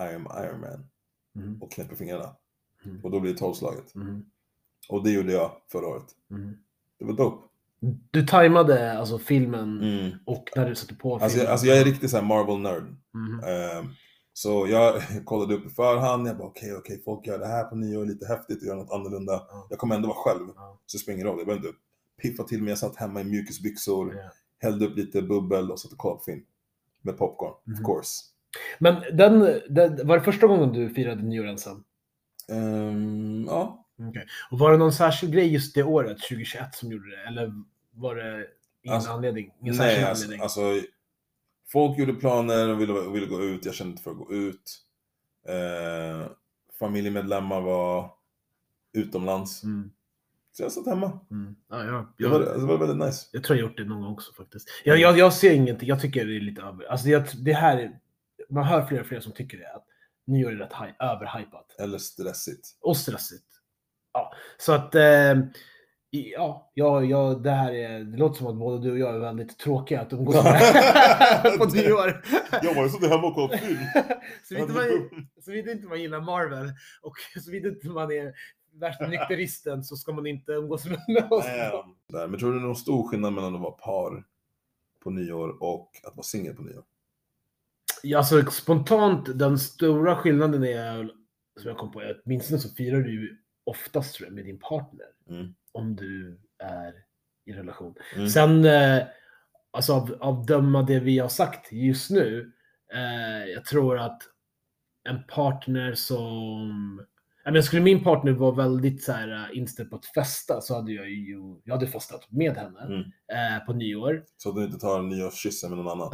[0.00, 0.88] I am Iron Man
[1.32, 1.62] Mhm.
[1.62, 2.36] och knäpper fingrarna.
[2.84, 3.04] Mm.
[3.04, 3.94] Och då blir det tolvslaget.
[3.94, 4.30] Mhm.
[4.88, 6.06] Och det gjorde jag förra året.
[6.28, 6.56] Mhm.
[6.98, 7.44] Det var dope.
[8.10, 10.10] Du tajmade alltså filmen Mm.
[10.26, 11.22] och när du satte på filmen.
[11.24, 12.82] Alltså, jag- alltså jag är riktigt såhär Marvel-nörd.
[13.14, 13.40] Mhm.
[13.44, 13.86] Ehm,
[14.32, 17.76] så jag kollade upp i förhand, jag bara okej, okej, folk gör det här på
[17.76, 19.32] nyår, lite häftigt, gör något annorlunda.
[19.50, 19.66] Ja.
[19.70, 20.46] Jag kommer ändå vara själv,
[20.86, 21.38] så det spelar ingen roll.
[21.38, 21.78] Jag behöver inte
[22.22, 24.30] piffa till mig, jag satt hemma i mjukisbyxor, Ja.
[24.58, 26.42] hällde upp lite bubbel och satt och kollade på film.
[27.02, 27.74] Med popcorn, Mhm.
[27.74, 28.22] of course.
[28.78, 31.84] Men den, den, var det första gången du firade nyår ensam?
[32.52, 33.84] Ehm, ja,
[34.50, 37.22] Och var det någon särskild grej just det året, 2021, som gjorde det?
[37.28, 37.52] Eller
[37.90, 38.46] var det
[38.82, 39.54] ingen Alltså, anledning?
[39.62, 40.42] Ingen nej alltså, anledning?
[40.42, 40.60] alltså,
[41.72, 44.78] folk gjorde planer och ville, ville gå ut, jag kände inte för att gå ut.
[45.48, 46.28] Uh,
[46.78, 48.10] familjemedlemmar var
[48.92, 49.64] utomlands.
[49.64, 49.90] Mm,
[50.52, 51.20] Så jag satt hemma.
[51.30, 51.56] mm.
[51.68, 53.26] Ja, ja, Det var, jag, det var väldigt nice.
[53.32, 54.68] jag tror jag gjort det någon gång också faktiskt.
[54.84, 56.84] Jag, jag, jag ser ingenting, jag tycker det är lite över.
[56.84, 57.98] Alltså det, det här är,
[58.50, 59.84] man hör fler och fler som tycker det, att
[60.26, 61.76] nyår är rätt hy- överhypat.
[61.78, 62.68] Eller stressigt.
[62.80, 63.44] Och stressigt.
[64.12, 65.34] Ja, så att eh,
[66.10, 69.18] ja, ja, ja, det här är, det låter som att både du och jag är
[69.18, 72.24] väldigt tråkiga att umgås med på nyår.
[72.62, 73.78] Jag var ju så hemma och kollade film.
[74.48, 78.32] Såvida man, inte man gillar Marvel och såvida inte man är
[78.72, 81.44] värsta nykteristen så ska man inte umgås med oss.
[81.44, 81.94] Damn.
[82.08, 84.24] Där, Men tror du det är någon stor skillnad mellan att vara par
[85.04, 86.84] på nyår och att vara singel på nyår?
[88.02, 91.10] Ja, alltså spontant, den stora skillnaden är,
[91.60, 93.36] som jag kom på, åtminstone så firar du ju
[93.68, 95.06] oftast tror jag, med din partner.
[95.30, 95.54] Mm.
[95.72, 96.94] Om du är
[97.46, 97.94] i relation.
[98.16, 98.28] Mm.
[98.28, 99.02] Sen, eh,
[99.70, 102.52] alltså av, av döma det vi har sagt just nu,
[102.94, 104.22] eh, jag tror att
[105.08, 107.04] en partner som...
[107.44, 110.74] Jag menar, skulle min partner vara väldigt så här, äh, inställd på att festa så
[110.74, 113.00] hade jag ju jag hade festat med henne Mm.
[113.00, 114.24] eh, på nyår.
[114.36, 116.12] Så att du inte tar nyårskyssen med någon annan.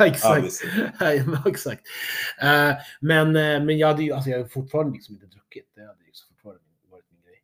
[0.00, 0.52] exakt.
[1.26, 1.82] Men exakt.
[2.42, 5.70] Eh, men, eh, men jag hade ju alltså, jag har fortfarande liksom inte druckit.
[5.74, 7.42] Det hade ju så fortfarande varit min grej.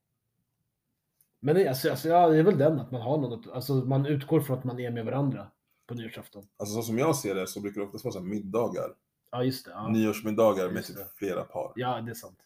[1.46, 4.40] Men alltså, alltså, ja, det är väl den att man har något, alltså man utgår
[4.40, 5.46] från att man är med varandra
[5.86, 6.44] på nyårsafton.
[6.56, 8.88] Alltså så som jag ser det så brukar det oftast vara så här middagar.
[9.30, 9.70] Ja, just det.
[9.70, 11.72] Ja, Nyårsmiddagar med typ flera par.
[11.76, 12.38] ja det är sant.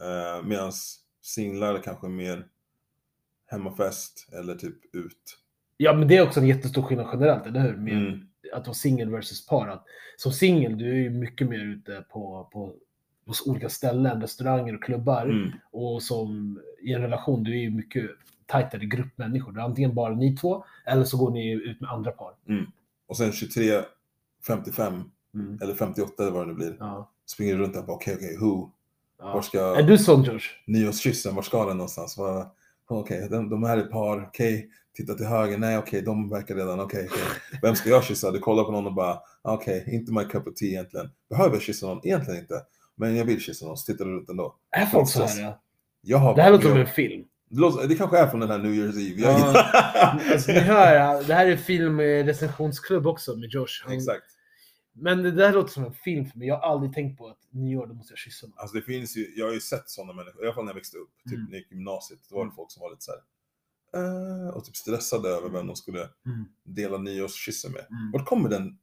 [0.00, 0.72] Eh, Medan
[1.22, 2.46] singlar kanske mer
[3.46, 5.38] hemmafest eller typ ut.
[5.76, 7.76] Ja, men det är också en jättestor skillnad generellt, eller hur?
[7.76, 8.20] Med Mm.
[8.52, 9.68] att vara singel versus par.
[9.68, 9.84] Att,
[10.16, 12.74] som singel, du är ju mycket mer ute på, på,
[13.26, 15.24] på olika ställen, restauranger och klubbar.
[15.26, 15.50] Mm.
[15.70, 18.10] Och som i en relation, du är ju mycket
[18.48, 19.52] tajtare grupp människor.
[19.52, 22.32] Det är antingen bara ni två, eller så går ni ut med andra par.
[23.08, 23.82] Och sen 23,
[24.46, 25.02] 55
[25.34, 25.58] Mm.
[25.62, 26.76] eller 58 eller vad det nu blir.
[26.80, 27.10] Ja.
[27.26, 28.70] Springer runt där och bara okej, okej, who?
[29.18, 29.42] Var Ja.
[29.42, 30.44] ska Är du sån Josh?
[30.66, 32.16] nyårskyssen, var ska den någonstans?
[32.18, 32.46] Var-
[32.90, 36.54] Okej, de, de här är ett par, okej, titta till höger, nej okej, de verkar
[36.54, 37.08] redan, okej.
[37.62, 38.30] Vem ska jag kyssa?
[38.30, 41.10] Du kollar på någon och bara, okej, inte my cup of tea egentligen.
[41.30, 42.06] Behöver jag kyssa någon?
[42.06, 42.54] Egentligen inte.
[42.94, 44.54] Men jag vill kyssa någon, så tittar du runt ändå.
[44.70, 45.42] Är folk så här?
[45.42, 45.60] Ja?
[46.00, 47.24] Jag har Det här låter som en film.
[47.48, 49.20] Det, låter, det kanske är från den här New Year's Eve.
[49.22, 49.56] Jag,
[50.32, 53.84] Alltså, ni hör, ja, det här är film eh, recensionsklubb också med Josh.
[53.84, 54.24] Han, Exakt.
[54.92, 56.48] Men det där låter som en film för mig.
[56.48, 58.58] Jag har aldrig tänkt på att nyår, då måste jag kyssa någon.
[58.58, 60.74] Alltså det finns ju, jag har ju sett sådana människor, i alla fall när jag
[60.74, 61.44] växte upp, typ Mm.
[61.44, 62.56] när jag gick i gymnasiet, då var det Mm.
[62.56, 63.20] folk som var lite så här,
[64.48, 66.44] eh, och typ stressade över vem de skulle Mm.
[66.64, 67.86] dela nyårskyssen med.
[67.90, 68.12] Mm.
[68.12, 68.78] Vart kommer den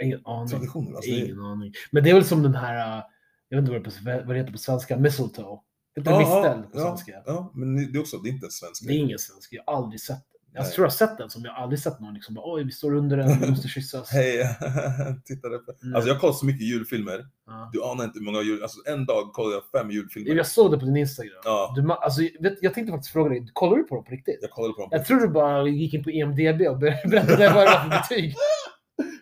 [0.00, 0.48] Ingen aning.
[0.48, 0.96] traditionen?
[0.96, 1.72] Alltså, det, Ingen aning.
[1.90, 3.04] Men det är väl som den här, äh,
[3.48, 5.60] jag vet inte vad det, på, vad det heter på svenska, mistletoe.
[5.96, 7.22] Heter det mistel på ja, svenska?
[7.26, 9.62] ja, men det är också, det är inte en svensk Det är ingen svensk, jag
[9.66, 10.40] har aldrig sett den.
[10.52, 10.72] Jag Nej.
[10.72, 12.94] tror jag har sett den som jag aldrig sett någon liksom bara, oj vi står
[12.94, 14.10] under den, vi måste kyssas.
[14.12, 14.38] Hej,
[15.24, 15.72] tittade på.
[15.82, 15.94] Mm.
[15.94, 17.26] Alltså jag kollar så mycket julfilmer.
[17.46, 17.70] Ja.
[17.72, 20.34] Du anar inte hur många jul, alltså en dag kollade jag fem julfilmer.
[20.34, 21.40] Jag såg det på din Instagram.
[21.44, 21.72] Ja.
[21.76, 24.38] Du, alltså, vet, jag tänkte faktiskt fråga dig, kollar du på dem på riktigt?
[24.40, 24.88] Jag kollade på dem.
[24.92, 27.88] Jag tror du bara gick in på EMDB och ber- berättade vad det var för
[27.88, 28.34] betyg.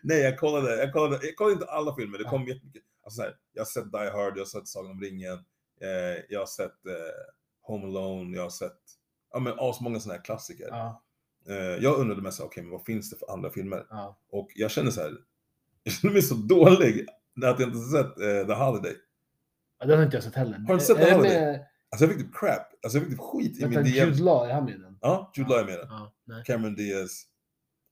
[0.03, 2.83] Nej, jag kollade, jag kollade, jag kollade inte alla filmer, det kom jättemycket.
[3.05, 5.39] Alltså så här, jag har sett Die Hard, jag har sett Sagan om ringen,
[5.81, 6.93] eh, jag har sett eh,
[7.63, 8.79] Home Alone, jag har sett,
[9.33, 10.67] ja men asmånga sådana här klassiker.
[10.71, 11.01] Ja,
[11.49, 13.87] Eh, jag undrade mest, okej men vad finns det för andra filmer?
[13.91, 14.19] ja.
[14.31, 15.13] Och jag känner så här,
[15.83, 17.07] jag känner mig så dålig
[17.47, 18.97] att jag inte sett eh, The Holiday.
[19.79, 20.59] Ja, Den har inte jag sett heller.
[20.59, 21.21] Har du inte sett Är det den?
[21.23, 24.09] med- Alltså jag fick typ crap, alltså jag fick typ skit i Vänta, min DM.
[24.09, 24.99] Jude Law, är han med i den?
[25.01, 25.79] Ja, Jude Law är med i
[26.27, 26.45] den.
[26.45, 27.23] Cameron Diaz.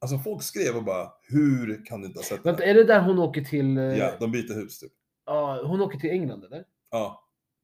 [0.01, 2.71] Alltså folk skrev och bara, hur kan du inte ha sett Vänta, den?
[2.71, 3.79] är det där hon åker till...
[3.79, 4.93] eh, Ja, de byter hus typ.
[5.27, 6.65] ja, hon åker till England eller?
[6.91, 7.22] Ja.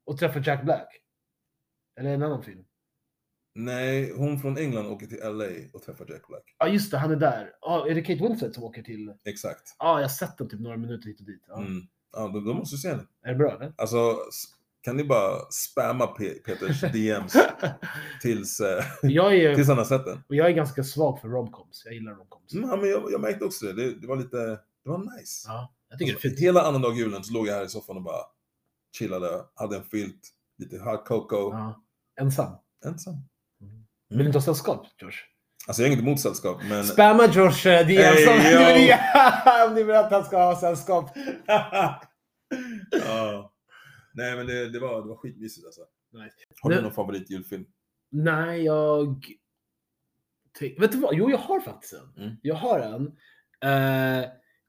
[0.08, 0.88] Och träffar Jack Black?
[2.00, 2.64] Eller en annan film?
[3.54, 6.56] Nej, hon från England åker till LA och träffar Jack Black.
[6.58, 7.50] Ja just det, han är där.
[7.60, 9.14] Ja, är det Kate Winslet som åker till...
[9.24, 9.76] Exakt.
[9.78, 11.44] Ja, jag har sett den typ några minuter hit och dit.
[11.48, 11.58] Ja.
[11.60, 11.82] Mm.
[12.12, 13.06] Ja, då, då måste du se den.
[13.22, 13.72] Är det bra eller?
[13.76, 14.16] Alltså,
[14.80, 17.36] kan ni bara spamma Pe- Peters DMs
[18.22, 20.18] tills, eh, jag, är, tills han har sett den?
[20.28, 21.82] och jag är ganska svag för romcoms.
[21.84, 22.54] Jag gillar romcoms.
[22.54, 23.72] Mm, ja, men jag, jag märkte också det.
[23.72, 24.00] det.
[24.00, 24.36] Det var lite,
[24.84, 25.48] det var nice.
[25.48, 26.40] Ja, jag tycker Alltså, det är fint.
[26.40, 28.22] hela annandag julen så låg jag här i soffan och bara
[28.98, 30.20] chillade, hade en filt,
[30.58, 31.82] lite hot cocoa, Ja.
[32.20, 32.52] Ensam.
[32.86, 33.14] ensam.
[34.08, 35.14] Vill du inte ha sällskap, Josh?
[35.66, 36.84] Alltså jag har inget emot sällskap, men...
[36.84, 38.34] Spamma Josh DM som
[39.68, 41.10] om ni vill att han ska ha sällskap.
[43.06, 43.52] ja.
[44.14, 45.80] Nej men det, det, var, det var skitmysigt alltså.
[46.12, 46.34] Nice.
[46.62, 47.64] Har du Nu- någon favoritjulfilm?
[48.10, 49.24] Nej, jag...
[50.78, 51.14] Vet du vad?
[51.14, 52.22] Jo, jag har faktiskt en.
[52.24, 52.36] Mm.
[52.42, 53.06] Jag har en.
[53.62, 54.28] Eh,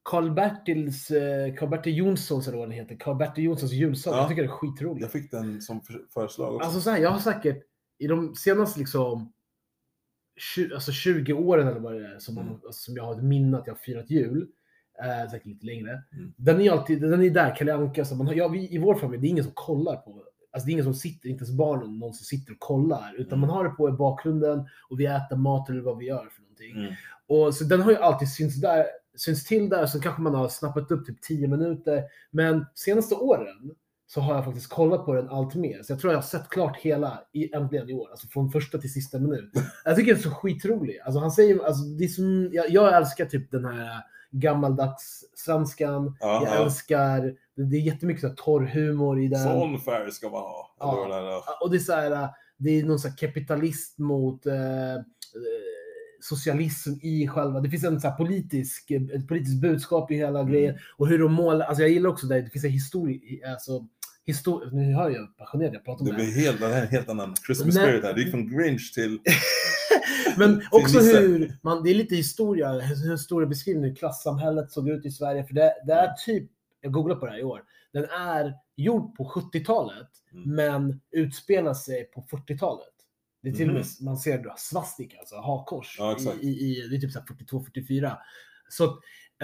[0.09, 4.13] Karl-Bertils, eh, Karl-Bertil Jonssons, eller vad den heter, Karl-Bertil Jonssons julsång.
[4.13, 4.19] Ja.
[4.19, 5.01] Jag tycker det är skitroligt.
[5.01, 6.65] Jag fick den som för- förslag också.
[6.65, 7.63] Alltså så här, jag har säkert
[7.97, 9.33] i de senaste liksom
[10.55, 12.53] 20, alltså 20 åren eller vad det är som, Mm.
[12.53, 14.47] alltså, som jag har ett minne att jag har firat jul,
[15.03, 16.03] eh, säkert lite längre.
[16.13, 16.33] Mm.
[16.37, 18.95] Den är alltid, den är där, Kalle Anka, så man har, ja, vi, i vår
[18.95, 21.57] familj, det är ingen som kollar på, alltså det är ingen som sitter, inte ens
[21.57, 23.47] barnen, någon som sitter och kollar, utan Mm.
[23.47, 26.41] man har det på i bakgrunden och vi äter mat eller vad vi gör för
[26.41, 26.71] någonting.
[26.77, 26.93] Mm.
[27.27, 28.85] Och så den har ju alltid synts, där,
[29.17, 32.03] synts till där, så kanske man har snappat upp typ 10 minuter.
[32.31, 33.75] Men senaste åren
[34.07, 35.83] så har jag faktiskt kollat på den allt mer.
[35.83, 38.09] Så jag tror jag har sett klart hela i, äntligen i år.
[38.11, 39.51] Alltså från första till sista minut.
[39.85, 40.99] Jag tycker den är så skitrolig.
[40.99, 46.17] Alltså han säger, alltså det är som, jag, jag älskar typ den här gammaldags svenskan.
[46.19, 46.63] Ja, jag ja.
[46.63, 49.43] älskar, det, är jättemycket så här torr humor i den.
[49.43, 50.75] Sån färg ska man ha.
[50.79, 51.43] Ja.
[51.61, 55.01] Och det är så här, det är någon så här kapitalist mot eh, eh,
[56.21, 60.51] socialism i själva, det finns en så här politisk, ett politiskt budskap i hela Mm.
[60.51, 60.75] grejen.
[60.97, 63.19] Och hur de målar, alltså jag gillar också det, det finns en historia,
[63.51, 63.87] alltså,
[64.27, 66.15] histor- nu hör jag passionerad jag pratar om Det det.
[66.17, 66.41] blir här.
[66.41, 67.83] helt, det här är en helt annan Christmas Nej.
[67.85, 68.13] spirit här.
[68.13, 69.19] Det gick från Grinch till...
[70.37, 75.11] Men också hur, man, det är lite historia, hur historiebeskrivning hur klassamhället såg ut i
[75.11, 75.43] Sverige.
[75.43, 76.49] För det, det är typ,
[76.81, 77.61] jag googlade på det här i år,
[77.93, 80.55] den är gjord på 70-talet, Mm.
[80.55, 82.85] men utspelar sig på 40-talet.
[83.41, 84.05] Det är till och med, Mhm.
[84.05, 88.17] man ser svastika, alltså hakkors, Ja, i, i, det är typ så här 42-44.
[88.69, 88.83] Så,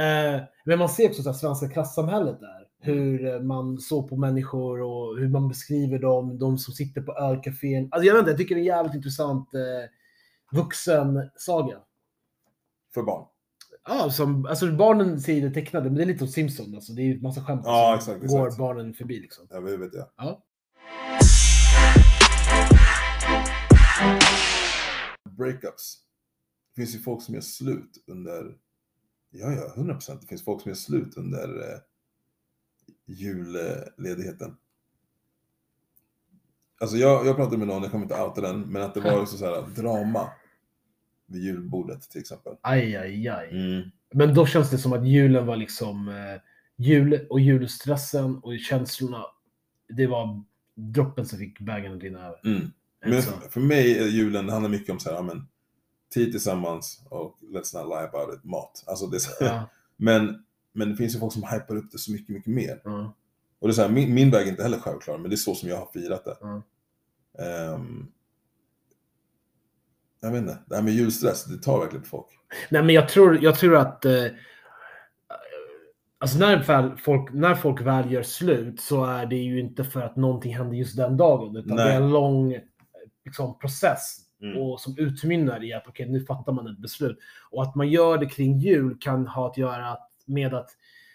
[0.02, 2.68] eh, men man ser också så här svenska klassamhället där.
[2.80, 7.14] Hur eh, man såg på människor och hur man beskriver dem, de som sitter på
[7.14, 7.88] ölcafén.
[7.92, 9.90] Alltså jag vet inte, jag tycker det är en jävligt intressant eh,
[10.58, 11.78] vuxensaga.
[12.94, 13.26] För barn.
[13.88, 16.76] Ja, som, alltså barnen säger det tecknade, men det är lite som Simpson.
[16.76, 18.60] Alltså, det är ju massa skämt Ja, som exakt, går exakt.
[18.60, 19.20] barnen förbi.
[19.20, 19.48] Liksom.
[19.50, 20.06] Ja, det vet jag.
[20.18, 20.45] Ja.
[25.46, 25.98] Breakups.
[26.76, 28.58] Det finns ju folk som gör slut under...
[29.30, 30.22] Ja, ja, 100 procent.
[30.22, 31.80] Det finns folk som gör slut under eh,
[33.06, 34.58] julledigheten.
[36.80, 39.22] Alltså jag, jag pratade med någon, jag kommer inte outa den, men att det var
[39.22, 40.30] också så här drama
[41.26, 42.54] vid julbordet till exempel.
[42.62, 43.50] Aj, aj, aj.
[43.52, 43.90] Mm.
[44.14, 46.42] Men då känns det som att julen var liksom eh,
[46.76, 49.26] jul och julstressen och känslorna.
[49.88, 50.44] Det var
[50.76, 52.40] droppen som fick bägaren att rinna över.
[52.46, 52.72] Mm.
[53.06, 55.48] Men för, mig är julen, det handlar mycket om så här, men,
[56.14, 58.84] tid tillsammans och let's not lie about it, mat.
[58.88, 62.12] Alltså det är ja, men, men det finns ju folk som hypar upp det så
[62.12, 62.82] mycket, mycket mer.
[62.84, 63.16] ja,
[63.60, 65.38] Och det är så här, min, min väg är inte heller självklar, men det är
[65.38, 66.38] så som jag har firat det.
[66.42, 66.62] ja.
[67.40, 68.08] Ehm,
[70.22, 72.28] jag vet inte, det här med julstress, det tar verkligen på folk.
[72.70, 74.26] Nej, men jag tror, jag tror att eh,
[76.18, 80.02] alltså när, väl folk, när folk väl gör slut så är det ju inte för
[80.02, 81.86] att någonting händer just den dagen, utan Nej.
[81.86, 82.60] det är en lång
[83.26, 84.58] liksom, process Mm.
[84.58, 87.18] och som utmynnar i att okej, nu fattar man ett beslut.
[87.52, 90.70] Och att man gör det kring jul kan ha att göra med att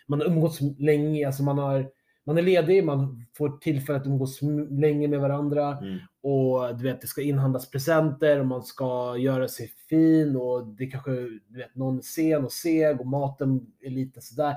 [0.06, 1.90] man har umgåtts länge, alltså man, har,
[2.24, 5.98] man är ledig, man får tillfälle att umgås länge med varandra Mm.
[6.22, 10.86] och du vet, det ska inhandlas presenter och man ska göra sig fin och det
[10.86, 11.10] kanske,
[11.48, 14.54] du vet, någon är sen och seg och maten är lite sådär.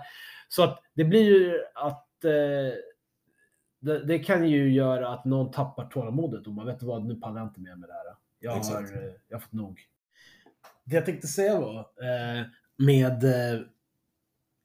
[0.49, 2.73] Så att det blir ju att eh,
[3.83, 7.37] det, det kan ju göra att någon tappar tålamodet och man vet vad, nu pallar
[7.41, 8.03] jag inte mer med det här.
[8.39, 8.91] Jag har, Exakt.
[8.91, 9.79] eh, jag har fått nog.
[10.83, 12.45] Det jag tänkte säga var eh,
[12.77, 13.61] med eh,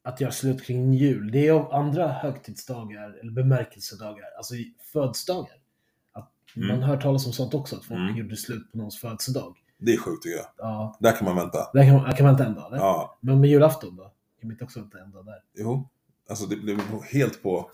[0.03, 1.31] att göra slut kring jul.
[1.31, 4.53] Det är av andra högtidsdagar eller bemärkelsedagar, alltså
[4.93, 5.55] födelsedagar.
[6.11, 6.67] Att Mm.
[6.67, 8.15] Man hör talas om sånt också, att folk Mm.
[8.17, 9.55] gjorde slut på någons födelsedag.
[9.77, 10.45] Det är sjukt tycker jag.
[10.57, 11.57] Ja, Där kan man vänta.
[11.73, 12.77] där kan man, kan man inte en dag, eller?
[12.77, 14.03] Ja, Men med julafton då?
[14.03, 14.13] Kan
[14.47, 15.43] man inte också vänta en dag där?
[15.53, 15.89] jo.
[16.29, 16.77] Alltså det blir
[17.13, 17.71] helt på...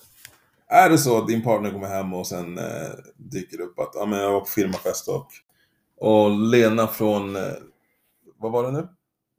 [0.76, 3.92] Är det så att din partner kommer hem och sen eh, dyker det upp att
[3.94, 5.28] ja, men jag var på firmafest och,
[5.98, 7.54] och Lena från, eh,
[8.38, 8.88] vad var det nu?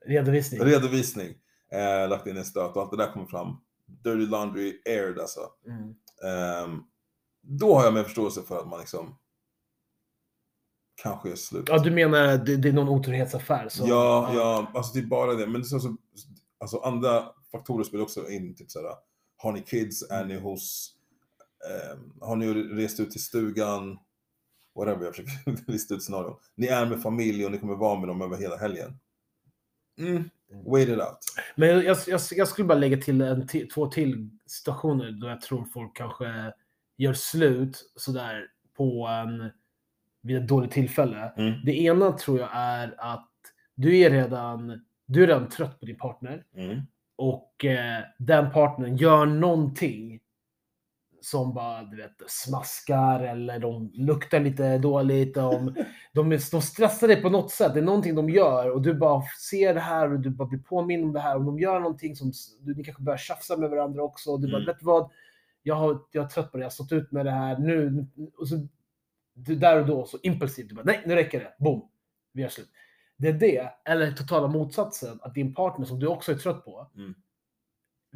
[0.07, 0.61] Redovisning.
[0.61, 1.35] Redovisning.
[1.73, 3.57] Eh, lagt in en stöt och allt det där kommer fram.
[3.87, 5.41] Dirty laundry aired alltså.
[5.67, 5.95] Mm.
[6.25, 6.83] Ehm,
[7.43, 9.19] då har jag med förståelse för att man liksom
[11.03, 11.65] kanske är slut.
[11.69, 13.69] Ja, du menar det, det är någon otrohetsaffär?
[13.69, 15.47] Så, ja, ja, alltså det är bara det.
[15.47, 15.97] Men det är så,
[16.61, 18.55] alltså andra faktorer spelar också in.
[18.57, 18.89] Typ såhär,
[19.37, 20.11] har ni kids?
[20.11, 20.96] Är ni hos?
[21.67, 23.99] Ehm, har ni rest ut till stugan?
[24.75, 25.33] Whatever, jag försöker
[25.73, 26.37] lista ut scenarion.
[26.55, 28.99] Ni är med familj och ni kommer vara med dem över hela helgen.
[29.99, 30.31] Mm,
[30.65, 31.19] wait it out.
[31.57, 35.65] Men jag, jag, jag, skulle bara lägga till en två till situationer då jag tror
[35.65, 36.53] folk kanske
[36.97, 39.51] gör slut sådär på en,
[40.23, 41.33] vid ett dåligt tillfälle.
[41.37, 41.65] Mm.
[41.65, 43.31] Det ena tror jag är att
[43.75, 46.81] du är redan, du är redan trött på din partner Mm.
[47.17, 50.21] och eh, den partnern gör någonting
[51.31, 55.35] som bara du vet, smaskar eller de luktar lite dåligt.
[55.35, 55.75] De,
[56.13, 57.75] de, är- de stressar dig på något sätt.
[57.75, 60.59] Det är någonting de gör och du bara ser det här och du bara blir
[60.61, 61.37] påmind om det här.
[61.37, 62.33] Och de gör någonting som
[62.77, 64.31] ni kanske börjar tjafsa med varandra också.
[64.31, 64.67] Och du bara, Mm.
[64.67, 65.11] vet vad?
[65.63, 66.63] Jag har, jag är trött på det.
[66.63, 67.59] Jag har stått ut med det här.
[67.59, 68.07] Nu,
[68.39, 68.67] och så,
[69.35, 70.69] du, där och då så impulsivt.
[70.69, 71.65] Du bara, nej, nu räcker det.
[71.65, 71.89] Boom.
[72.33, 72.69] Vi gör slut.
[73.17, 76.91] Det är det, eller totala motsatsen, att din partner som du också är trött på,
[76.97, 77.15] Mm.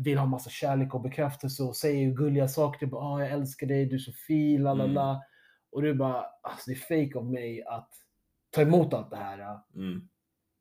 [0.03, 2.87] Vill ha massa kärlek och bekräftelse och säger gulliga saker.
[2.87, 4.95] Typ, ah, jag älskar dig, du är så fin, la la Mm.
[4.95, 5.23] la.
[5.73, 7.91] Och du bara, alltså, det är fake av mig att
[8.51, 9.59] ta emot allt det här.
[9.75, 10.09] Mm.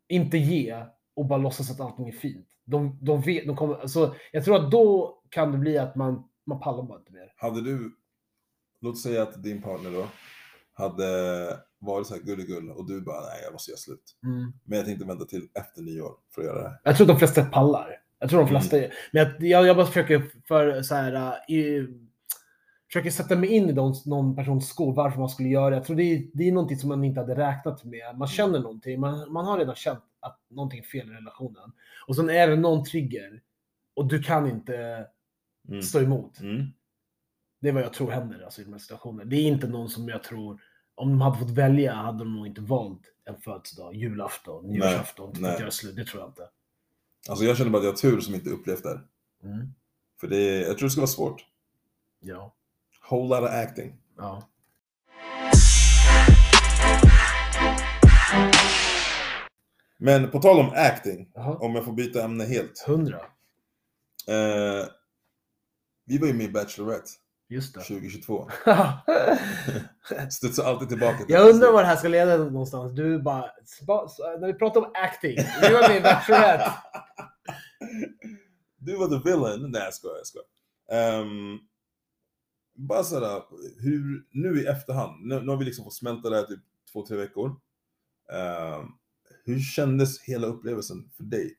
[0.08, 2.48] Inte ge och bara låtsas att allting är fint.
[2.66, 6.30] De, de vet, de kommer, alltså, jag tror att då kan det bli att man,
[6.46, 7.34] man pallar bara inte mer.
[7.36, 7.92] Hade du,
[8.82, 10.08] låt säga att din partner då
[10.74, 11.06] hade
[11.80, 14.16] varit så här gulligull och du bara nej jag måste göra slut.
[14.64, 16.80] Men jag tänkte vänta till efter nyår för att göra det här.
[16.84, 18.02] Jag tror de flesta pallar.
[18.20, 18.62] Jag tror de Mm.
[18.62, 18.94] flesta är.
[19.12, 21.88] Men jag, jag, jag bara försöker för så här, i,
[22.88, 25.76] försöker sätta mig in i någon, någon persons skor, varför man skulle göra det.
[25.76, 28.06] Jag tror det är, det är någonting som man inte hade räknat med.
[28.06, 28.18] Mm.
[28.20, 31.72] Man känner någonting, man, man har redan känt att någonting är fel i relationen.
[32.08, 33.42] Och sen är det någon trigger
[33.94, 35.08] och du kan inte
[35.70, 35.82] Mm.
[35.82, 36.40] stå emot.
[36.40, 36.66] Mm.
[37.62, 39.24] Det är vad jag tror händer alltså, i de här situationerna.
[39.30, 40.62] Det är inte någon som jag tror,
[40.96, 45.60] om de hade fått välja hade de nog inte valt en födelsedag, julafton, nyårsafton att
[45.60, 45.96] göra slut.
[45.96, 46.50] Det tror jag inte.
[47.28, 49.02] Alltså jag känner bara att jag har tur som inte upplevt det.
[49.44, 49.74] Mm.
[50.20, 51.46] För det, jag tror det ska vara svårt.
[52.20, 52.54] Ja.
[53.10, 53.98] Whole lot of acting.
[54.18, 54.50] Ja.
[59.98, 61.56] Men på tal om acting, Jaha.
[61.58, 62.80] om jag får byta ämne helt.
[62.88, 63.18] Hundra.
[64.28, 64.86] Eh,
[66.06, 67.10] vi var ju med i Bachelorette
[67.50, 67.80] Just det.
[67.80, 68.50] 2022.
[70.30, 72.92] Studsar alltid tillbaka till Jag undrar var det här ska leda någonstans.
[72.96, 73.52] Du bara,
[74.40, 75.38] när vi pratar om acting.
[75.62, 76.72] Du var i Bachelorette.
[78.78, 79.72] Du var the villain.
[79.72, 81.22] Nej jag skojar, jag skojar.
[81.22, 81.60] Um,
[82.76, 83.42] bara sådär,
[83.80, 87.06] hur, nu i efterhand, nu, nu har vi liksom fått smälta det här typ två,
[87.06, 87.50] tre veckor.
[88.34, 88.86] Ehm,
[89.46, 91.59] hur kändes hela upplevelsen för dig?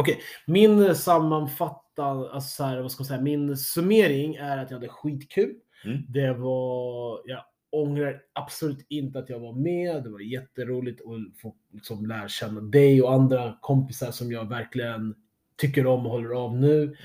[0.00, 4.78] Okej, min sammanfattan, alltså så här, vad ska man säga, min summering är att jag
[4.78, 5.54] hade skitkul.
[5.84, 6.02] Mm.
[6.08, 10.02] Det var, jag ångrar absolut inte att jag var med.
[10.02, 15.14] Det var jätteroligt att få liksom lära känna dig och andra kompisar som jag verkligen
[15.56, 16.96] tycker om och håller av nu.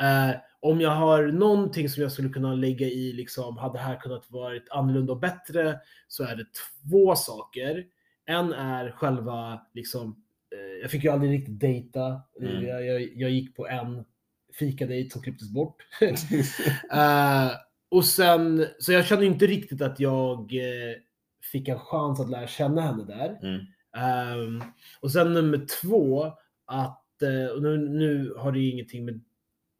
[0.00, 4.00] Eh, om jag har någonting som jag skulle kunna lägga i, liksom, hade det här
[4.00, 6.46] kunnat varit annorlunda och bättre, så är det
[6.90, 7.84] två saker.
[8.26, 10.24] En är själva, liksom,
[10.82, 12.22] jag fick ju aldrig riktigt dejta.
[12.40, 12.66] Mm.
[12.66, 14.04] Jag, jag, jag gick på en
[14.58, 15.76] fikadejt som klipptes bort.
[16.92, 17.50] Eh,
[17.90, 20.96] och sen, så jag kände inte riktigt att jag eh,
[21.52, 23.38] fick en chans att lära känna henne där.
[23.42, 23.60] Mm.
[23.96, 24.62] Ehm,
[25.00, 26.24] och sen nummer två,
[26.66, 29.20] att eh, och nu, nu har det ju ingenting med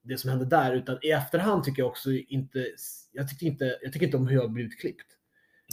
[0.03, 2.67] det som hände där, utan i efterhand tycker jag också inte,
[3.13, 5.07] jag tycker inte, jag tycker inte om hur jag har blivit klippt.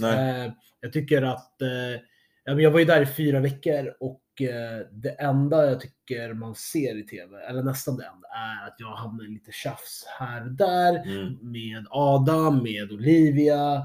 [0.03, 2.01] Eh, jag tycker att, eh,
[2.45, 6.33] ja, men jag var ju där i fyra veckor och eh, det enda jag tycker
[6.33, 10.05] man ser i tv, eller nästan det enda, är att jag hamnar i lite tjafs
[10.19, 11.37] här och där Mm.
[11.51, 13.75] med Adam, med Olivia.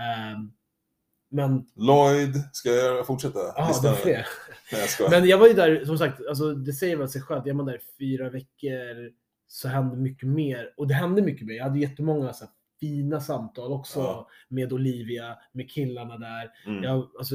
[0.00, 0.52] ehm,
[1.30, 3.38] men, Lloyd, ska jag fortsätta?
[3.56, 3.92] ja, listan?
[3.92, 4.26] det är fler.
[4.72, 5.10] Nej jag.
[5.10, 7.46] Men jag var ju där, som sagt, alltså, det säger väl sig självt.
[7.46, 9.12] Är man där i fyra veckor
[9.46, 10.74] så hände mycket mer.
[10.76, 11.54] Och det hände mycket mer.
[11.54, 14.28] Jag hade jättemånga så här, fina samtal också Ja.
[14.48, 16.50] med Olivia, med killarna där.
[16.66, 16.82] Mm.
[16.82, 17.34] Jag, alltså,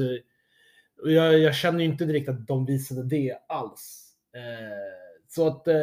[1.04, 4.14] och jag, jag känner ju inte direkt att de visade det alls.
[4.34, 5.74] Eh, så att, eh,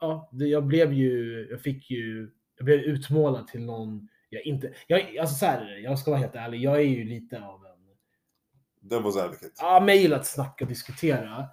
[0.00, 4.72] ja, det, jag blev ju, jag fick ju, jag blev utmålad till någon, jag inte,
[4.86, 7.64] jag, alltså så här, är jag ska vara helt ärlig, jag är ju lite av
[7.64, 9.50] en var advocate.
[9.58, 11.46] ja, mig gillar att snacka och diskutera.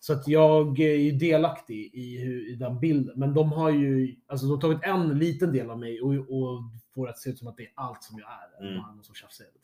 [0.00, 3.18] Så att jag är ju delaktig i, hur, i den bilden.
[3.18, 6.62] Men de har ju alltså, de har tagit en liten del av mig och, och
[6.94, 8.68] får att se ut som att det är allt som jag är.
[8.68, 9.02] Mm.
[9.02, 9.61] Som tjafsar hela tiden.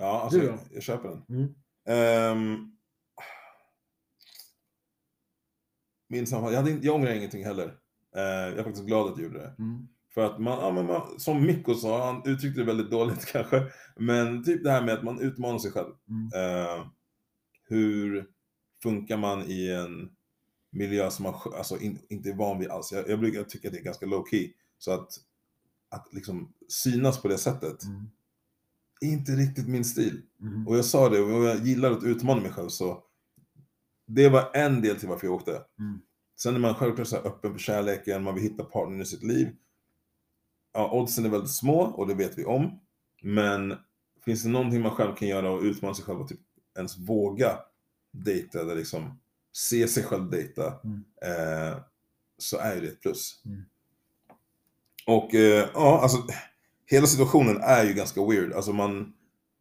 [0.00, 0.58] Ja, alltså, Du då?
[0.72, 1.22] jag köper den.
[1.28, 1.54] Mm.
[1.88, 2.76] Ehm,
[6.08, 7.66] min sammanfattning, jag, hade inte- jag ångrar ingenting heller.
[8.16, 9.54] Eh, jag är faktiskt glad att jag gjorde det.
[9.58, 9.88] Mm.
[10.14, 14.44] För att man, ja, man som Mikko sa, han uttryckte det väldigt dåligt kanske, men
[14.44, 15.94] typ det här med att man utmanar sig själv.
[16.08, 16.30] Mm.
[16.56, 16.86] Eh,
[17.64, 18.26] hur
[18.82, 20.10] funkar man i en
[20.70, 22.92] miljö som man alltså, in, inte är van vid alls?
[22.92, 24.52] Jag, jag brukar tycka att det är ganska low key.
[24.78, 25.08] Så att,
[25.88, 28.10] att liksom synas på det sättet Mm.
[29.00, 30.22] Är inte riktigt min stil.
[30.40, 30.68] Mm.
[30.68, 33.02] Och jag sa det, och jag gillar att utmana mig själv så
[34.06, 35.62] det var en del till varför jag åkte.
[35.78, 36.00] Mm.
[36.36, 39.48] Sen är man självklart så öppen för kärleken, man vill hitta partnern i sitt liv.
[40.72, 42.80] Ja, oddsen är väldigt små och det vet vi om.
[43.22, 43.74] Men
[44.24, 46.40] finns det någonting man själv kan göra och utmana sig själv och typ
[46.76, 47.58] ens våga
[48.12, 49.20] dejta eller liksom
[49.52, 51.04] se sig själv dejta Mm.
[51.22, 51.78] eh,
[52.38, 53.42] så är det ett plus.
[53.44, 53.62] Mm.
[55.06, 56.18] Och eh, ja, alltså
[56.90, 58.52] hela situationen är ju ganska weird.
[58.52, 59.12] Alltså man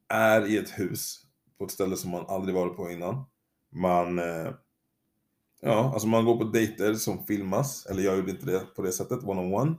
[0.10, 1.22] är i ett hus
[1.58, 3.26] på ett ställe som man aldrig varit på innan.
[3.72, 4.52] Man, eh,
[5.62, 8.92] ja, alltså man går på dejter som filmas, eller jag gjorde inte det på det
[8.92, 9.76] sättet, one on one.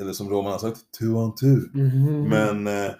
[0.00, 1.78] Eller som Roman har sagt, two on two.
[1.78, 2.28] Mhm.
[2.28, 2.92] Men eh,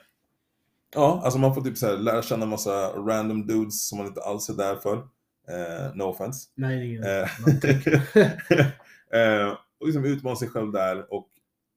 [0.94, 4.20] ja, alltså man får typ så här lära känna massa random dudes som man inte
[4.20, 4.96] alls är där för.
[5.48, 6.48] Eh, no offense.
[6.54, 7.28] Nej, ingen Eh,
[9.20, 11.28] eh, och liksom utmana sig själv där och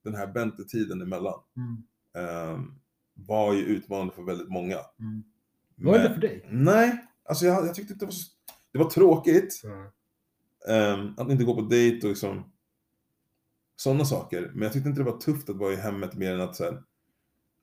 [0.04, 1.84] den här väntetiden emellan Mm.
[2.16, 2.60] Eh,
[3.14, 4.78] var ju utmanande för väldigt många.
[5.00, 5.24] Mm.
[5.76, 6.46] Var det för dig?
[6.52, 8.14] Nej, alltså jag, jag tyckte det var
[8.72, 9.62] Det var tråkigt
[10.68, 11.14] Mm.
[11.18, 12.52] att inte gå på dejt och liksom
[13.76, 14.52] sådana saker.
[14.54, 16.64] Men jag tyckte inte det var tufft att vara i hemmet mer än att så
[16.64, 16.84] här,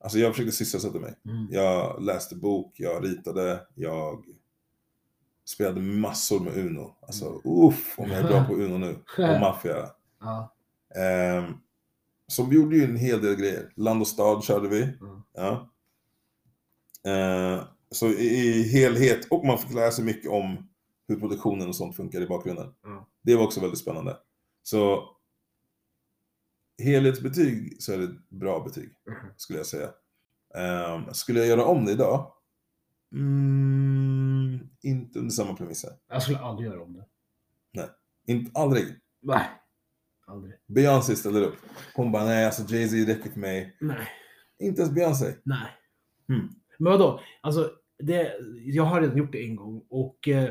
[0.01, 1.15] Alltså jag försökte sysselsätta mig.
[1.25, 1.47] Mm.
[1.51, 4.25] Jag läste bok, jag ritade, jag
[5.45, 6.97] spelade massor med Uno.
[7.01, 8.93] Alltså uff, om jag är bra på Uno nu.
[9.19, 9.91] Och Mafia.
[10.21, 10.55] Ja.
[10.97, 11.45] Ehm,
[12.33, 13.73] så vi gjorde ju en hel del grejer.
[13.77, 14.83] Land och stad körde vi.
[14.83, 15.23] Mm.
[15.35, 15.71] Ja.
[17.11, 17.61] Ehm,
[17.91, 20.69] så i, i helhet, och man fick lära sig mycket om
[21.09, 22.75] hur produktionen och sånt funkar i bakgrunden.
[22.87, 23.03] Mm.
[23.23, 24.17] Det var också väldigt spännande.
[24.63, 25.03] Så
[26.83, 29.17] helhetsbetyg så är det ett bra betyg, Mhm.
[29.37, 29.89] skulle jag säga.
[30.57, 32.33] Ehm, skulle jag göra om det idag?
[33.15, 35.91] Mm, inte under samma premisser.
[36.09, 37.05] Jag skulle aldrig göra om det.
[38.27, 38.87] Inte, aldrig.
[39.23, 39.47] Nej.
[40.27, 40.55] Aldrig.
[40.67, 41.57] Beyoncé ställer upp.
[41.95, 43.77] Hon bara, nej alltså Jay-Z räcker för mig.
[43.81, 44.09] Nej.
[44.59, 45.35] Inte ens Beyoncé.
[45.43, 45.69] Nej.
[46.29, 46.49] Mm.
[46.79, 47.21] Men vadå?
[47.41, 48.33] Alltså, det,
[48.65, 50.51] jag har redan gjort det en gång och eh,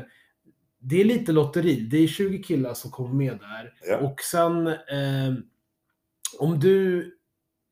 [0.78, 1.80] det är lite lotteri.
[1.80, 3.74] Det är 20 killar som kommer med där.
[3.88, 3.98] Ja.
[3.98, 5.34] Och sen eh,
[6.38, 7.08] om du...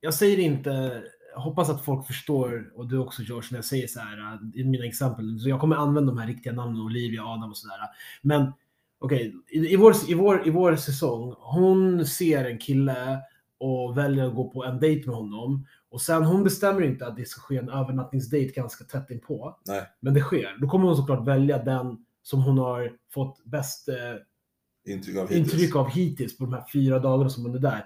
[0.00, 1.02] Jag säger inte...
[1.34, 4.60] Jag hoppas att folk förstår, och du också George, när jag säger så här eh,
[4.60, 5.40] i mina exempel.
[5.40, 7.76] Så jag kommer använda de här riktiga namnen, Olivia, Adam och sådär.
[8.22, 8.52] Men
[9.00, 13.20] okej, i, i, vår, i, vår, i vår säsong, hon ser en kille
[13.58, 15.66] och väljer att gå på en dejt med honom.
[15.90, 19.58] Och sen hon bestämmer inte att det ska ske en övernattningsdejt ganska tätt inpå.
[19.66, 19.82] Nej.
[20.00, 20.56] Men det sker.
[20.60, 25.52] Då kommer hon såklart välja den som hon har fått bäst eh, Intryck av hittills.
[25.52, 27.84] intryck av hittills på de här fyra dagarna som hon är där.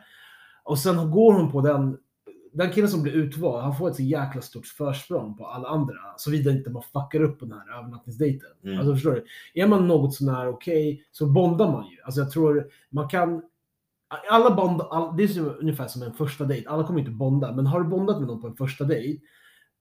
[0.64, 1.98] Och sen går hon på den,
[2.54, 5.94] den killen som blir utvald, han får ett så jäkla stort försprång på alla andra.
[6.16, 8.50] Såvida inte man fuckar upp på den här övernattningsdejten.
[8.64, 8.78] Mm.
[8.78, 9.24] Alltså förstår du?
[9.62, 12.02] Är man något sånär okej så bondar man ju.
[12.02, 13.42] Alltså jag tror man kan
[14.30, 16.68] alla bond, all, det är ungefär som en första dejt.
[16.68, 19.20] Alla kommer inte bonda, men har du bondat med någon på en första dejt,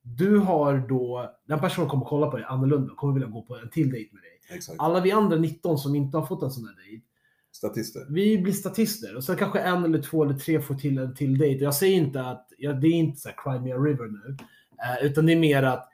[0.01, 3.69] du har då, den personen kommer kolla på dig annorlunda, kommer vilja gå på en
[3.69, 4.57] till dejt med dig.
[4.57, 4.79] Exakt.
[4.79, 7.05] Alla vi andra 19 som inte har fått en sån här dejt,
[7.53, 8.05] Statister.
[8.09, 11.37] vi blir statister och sen kanske en eller två eller tre får till en till
[11.37, 11.63] dejt.
[11.63, 14.37] Jag säger inte att, ja, det är inte så här Cry Me a River nu,
[14.83, 15.89] eh, utan det är mer att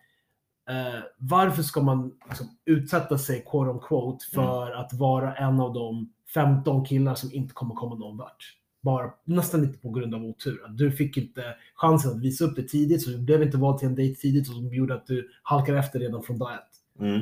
[0.70, 5.74] eh, varför ska man liksom, utsätta sig quote on quote för att vara en av
[5.74, 8.56] de 15 killar som inte kommer komma någon vart?
[8.82, 10.66] Bara nästan inte på grund av otur.
[10.66, 11.44] Att du fick inte
[11.76, 14.48] chansen att visa upp det tidigt, så du blev inte vald till en dejt tidigt,
[14.48, 17.02] som gjorde att du halkade efter redan från dag ett.
[17.02, 17.20] Mm.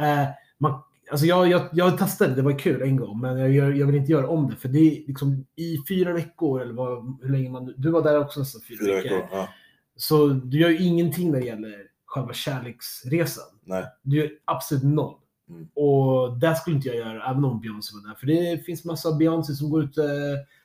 [0.00, 0.28] Eh,
[0.58, 3.86] man, alltså jag, jag, jag testade, det var kul en gång, men jag, gör, jag
[3.86, 4.56] vill inte göra om det.
[4.56, 7.74] För det är liksom i fyra veckor, eller vad, hur länge man...
[7.76, 9.16] Du var där också nästan fyra, Fyra veckor.
[9.16, 9.28] veckor.
[9.32, 9.48] Ja.
[9.96, 11.74] Så du gör ju ingenting när det gäller
[12.06, 13.44] själva kärleksresan.
[13.64, 13.84] Nej.
[14.02, 15.14] Du gör absolut noll.
[15.50, 15.68] Mm.
[15.74, 18.14] Och det skulle inte jag göra även om Beyoncé var där.
[18.14, 20.04] För det finns massa Beyoncé som går ut eh,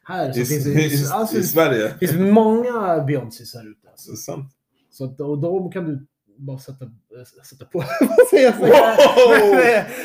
[0.04, 0.34] här.
[0.34, 1.96] Så I, finns i, alltså, I Sverige.
[2.00, 3.90] det finns många Beyoncés här ute.
[3.90, 4.16] Alltså.
[4.16, 4.52] sant.
[4.92, 6.06] Så att, och de kan du
[6.38, 7.80] bara sätta, äh, sätta på.
[8.02, 8.60] Vad säger jag?
[8.60, 8.68] Wow!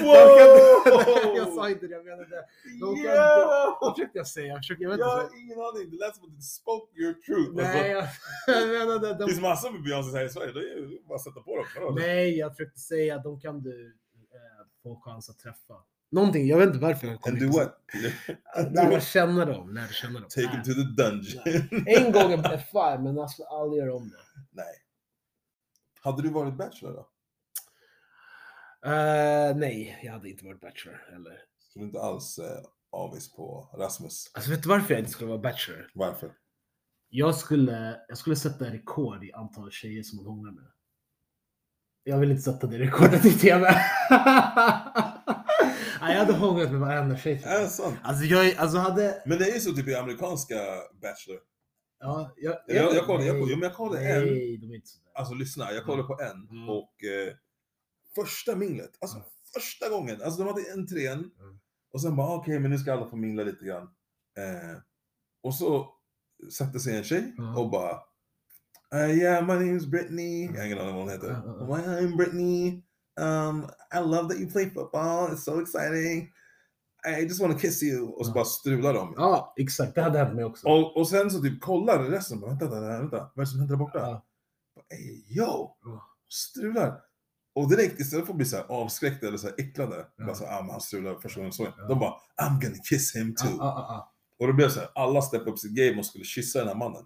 [0.07, 1.37] Wow!
[1.37, 2.45] Jag sa inte det, jag menade det.
[2.81, 3.79] De kan, Yeah!
[3.81, 4.47] Vad försökte jag säga?
[4.47, 5.91] Jag, försökte, jag vet Jag har ingen aning.
[5.91, 7.51] Det lät som att du spoke your truth.
[7.55, 8.11] Nej, Alltså,
[8.47, 10.53] jag, jag menade det de, finns massor med Beyoncé här i Sverige.
[10.53, 11.65] Det är bara att sätta på dem.
[11.77, 11.91] Vadå?
[11.91, 13.87] Nej, jag försökte säga att de kan du
[14.33, 15.75] eh, få chans att träffa.
[16.13, 17.81] Någonting, jag vet inte varför jag kom And do what?
[18.75, 20.29] Lära känna dem, lära känna dem.
[20.29, 21.85] Take him to the dungeon.
[21.87, 24.17] En gång en fine, men jag skulle aldrig göra om det.
[24.51, 24.67] Nej.
[26.01, 27.09] Hade du varit bachelor då?
[28.91, 31.39] Eh, nej, jag hade inte varit bachelor heller.
[31.59, 34.31] Skulle du inte alls eh, avis på Rasmus?
[34.35, 35.91] Alltså vet du varför jag inte skulle vara bachelor?
[35.95, 36.33] Varför?
[37.09, 40.71] Jag skulle, jag skulle sätta rekord i antal tjejer som man hånglar med.
[42.03, 43.61] Jag vill inte sätta det rekordet i TV.
[46.01, 47.43] Nej, jag hade hånglat med varenda tjej.
[47.45, 47.63] Är jag.
[47.63, 47.97] det sant?
[48.03, 49.23] Alltså jag alltså hade...
[49.27, 50.55] Men det är ju så typ i amerikanska
[51.03, 51.41] Bachelor.
[52.01, 54.25] Ja, jag, Jag, jag, kollade, jag, men jag kollade en.
[54.25, 55.10] Nej, de är inte sådär.
[55.21, 56.69] Alltså lyssna, jag kollade på en Mm.
[56.69, 57.35] och eh,
[58.15, 59.29] första minglet, alltså Mm.
[59.55, 61.59] första gången, alltså de hade en trän Mm.
[61.93, 63.83] och sen bara okej men nu ska alla få mingla lite grann.
[64.39, 64.79] Eh,
[65.43, 65.89] och så
[66.51, 67.57] satte sig en tjej Mm.
[67.57, 67.93] och bara
[68.95, 71.31] uh, Yeah my name is Brittany, jag har ingen aning vad hon heter.
[71.31, 71.69] Mm, mm, mm.
[71.69, 72.83] My I'm Brittany,
[73.21, 76.33] um, I love that you play football, it's so exciting.
[77.19, 78.09] I just want to kiss you.
[78.09, 78.35] Och så Mm.
[78.35, 79.15] bara strular de.
[79.17, 79.95] Ja, exakt.
[79.95, 80.69] Det hade hänt mig också.
[80.69, 82.41] Och, och sen så typ kollar resten.
[82.41, 83.17] Bara, vänta, vänta, vänta.
[83.17, 84.23] Vad är det som händer där borta?
[84.91, 85.77] Ey, yo!
[86.29, 87.01] Strular.
[87.55, 90.07] Och direkt istället för att bli så här avskräckta eller så här äcklade.
[90.17, 90.25] Ja.
[90.27, 91.87] Bara så här, ah, han strular första gången såg Ja.
[91.89, 93.51] De bara, I'm gonna kiss him too.
[93.51, 96.25] ja, ja, Och då blev det så här, alla steppade upp sitt game och skulle
[96.25, 97.05] kyssa den här mannen.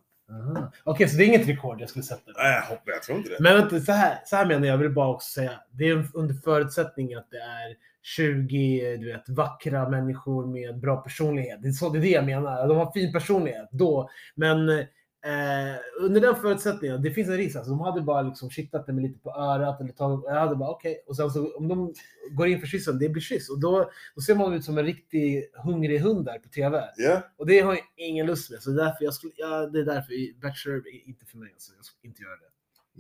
[0.85, 2.33] Okej, så det är inget rekord jag skulle sätta?
[2.37, 3.37] Nej, jag hoppas, jag tror inte det.
[3.41, 5.53] Men vänta, så här, så här menar jag, jag vill bara också säga.
[5.71, 11.63] Det är under förutsättning att det är 20 du vet, vackra människor med bra personlighet.
[11.63, 12.69] Det är, så, det är det jag menar.
[12.69, 14.11] De har fin personlighet då.
[14.35, 14.87] Men
[15.25, 17.57] eh, under den förutsättningen, det finns en risk.
[17.57, 19.81] Alltså, de hade bara liksom kittat mig lite på örat.
[19.81, 21.05] Eller tagit, jag hade bara okej.
[21.07, 21.95] Och sen så om de
[22.31, 23.51] går in för kyssen, det blir kyss.
[23.51, 26.85] Och då, då ser man ut som en riktig hungrig hund där på TV.
[26.97, 28.63] Ja, Och det har jag ingen lust med.
[28.63, 31.51] Så därför jag skulle, ja, det är därför Bachelor är inte för mig.
[31.53, 31.73] Alltså.
[31.77, 32.51] Jag skulle inte göra det.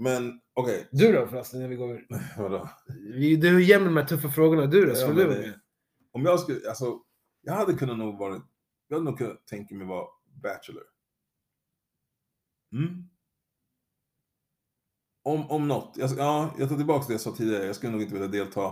[0.03, 0.89] men okej.
[0.91, 2.01] Du då förresten, när vi går
[2.39, 2.68] Vadå?
[3.41, 4.66] Du är jämn med de här tuffa frågorna.
[4.66, 4.95] Du då?
[4.95, 5.55] Skulle du det-?
[6.12, 6.99] Om jag skulle, alltså,
[7.43, 8.43] jag hade kunnat nog varit,
[8.89, 10.07] jag hade nog kunnat tänka mig vara
[10.43, 10.83] bachelor.
[12.75, 13.09] Mm.
[15.22, 18.03] Om, om något, jag, ja, jag tar tillbaka det jag sa tidigare, jag skulle nog
[18.03, 18.66] inte vilja delta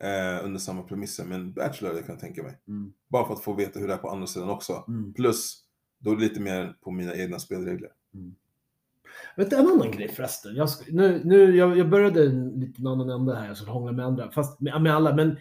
[0.00, 2.60] eh, under samma premisser, men bachelor det kan jag tänka mig.
[2.68, 2.92] Mm.
[3.08, 4.84] Bara för att få veta hur det är på andra sidan också.
[4.88, 5.14] Mm.
[5.14, 5.64] Plus,
[5.98, 7.90] då är det lite mer på mina egna spelregler.
[9.36, 10.54] Vet du en annan grej förresten?
[10.54, 14.06] Jag, nu, nu, jag, jag började en liten annan ände här, jag skulle hångla med
[14.06, 15.14] andra, fast med, med alla.
[15.14, 15.38] Men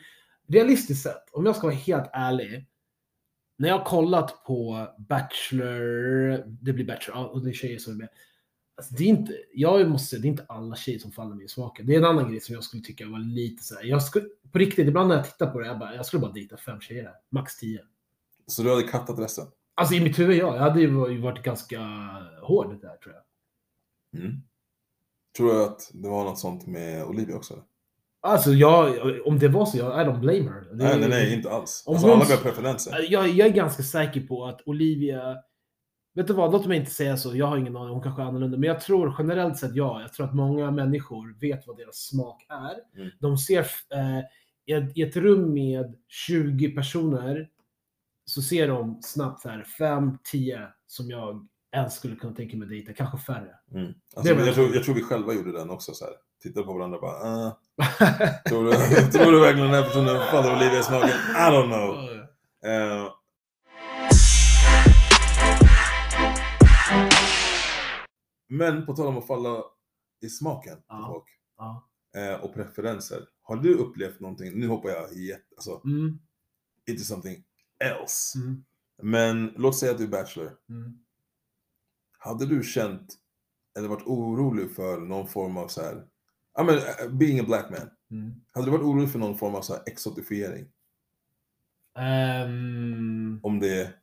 [0.48, 2.68] realistiskt sett, om jag ska vara helt ärlig.
[3.58, 7.97] När jag har kollat på Bachelor, det blir Bachelor, och det är tjejer som är
[7.97, 8.10] med.
[8.76, 11.45] Alltså, det är inte, jag måste säga, det är inte alla tjejer som faller mig
[11.45, 11.86] i smaken.
[11.86, 13.84] Det är en annan grej som jag skulle tycka var lite så här.
[13.84, 16.32] Jag skulle, på riktigt, ibland när jag tittar på det, jag, bara, jag skulle bara
[16.32, 17.16] dejta fem tjejer här.
[17.30, 17.82] Max tio.
[18.47, 19.47] Så du hade kattat resten?
[19.76, 20.56] Alltså i mitt huvud, ja.
[20.56, 21.80] Jag hade ju varit ganska
[22.41, 23.24] hård där tror jag.
[24.22, 24.41] Mm.
[25.38, 27.64] Tror du att det var något sånt med Olivia också?
[28.26, 28.95] Alltså jag,
[29.26, 30.61] om det var så, jag, I don't blame her.
[30.61, 31.84] Det, Nej, nej, nej, inte alls.
[31.86, 33.05] Om Alltså, hon- alla har preferenser.
[33.09, 35.36] Jag, jag är ganska säker på att Olivia,
[36.15, 38.26] vet du vad, låt mig inte säga så, jag har ingen aning, hon kanske är
[38.26, 41.95] annorlunda, men jag tror generellt sett ja, jag tror att många människor vet vad deras
[41.95, 42.99] smak är.
[43.01, 43.11] Mm.
[43.19, 43.59] De ser,
[43.93, 44.19] eh,
[44.65, 47.49] i, ett, i ett rum med 20 personer,
[48.26, 52.93] så ser de snabbt så här 5-10 som jag ens skulle kunna tänka mig dejta,
[52.93, 53.55] kanske färre.
[53.74, 53.93] Mm.
[54.15, 55.93] Alltså, jag, tror, jag tror vi själva gjorde den också.
[55.93, 56.13] Så här.
[56.44, 57.62] Tittade på varandra och bara, ah,
[58.50, 58.72] tror, du,
[59.12, 61.10] tror du verkligen den här personen faller Olivia i smaken?
[61.10, 62.20] I don't know.
[62.72, 63.12] Eh,
[68.50, 69.64] men på tal om att falla
[70.22, 71.08] i smaken på Ja.
[71.08, 71.26] folk
[71.58, 71.89] Ja.
[72.22, 73.28] eh, och preferenser.
[73.41, 76.20] Har du upplevt någonting, nu hoppar jag jätte, alltså, Mm,
[76.89, 77.44] into something
[77.84, 78.39] else.
[78.39, 78.64] mm,
[79.02, 80.52] Men låt säga att du är bachelor.
[80.70, 81.00] mm.
[82.18, 83.16] Hade du känt
[83.78, 86.06] eller varit orolig för någon form av så här,
[86.56, 87.89] ja men eh, being a black man.
[88.12, 88.34] Mm.
[88.54, 90.66] Hade du varit orolig för någon form av så exotifiering?
[91.97, 93.93] Ehm, Om det,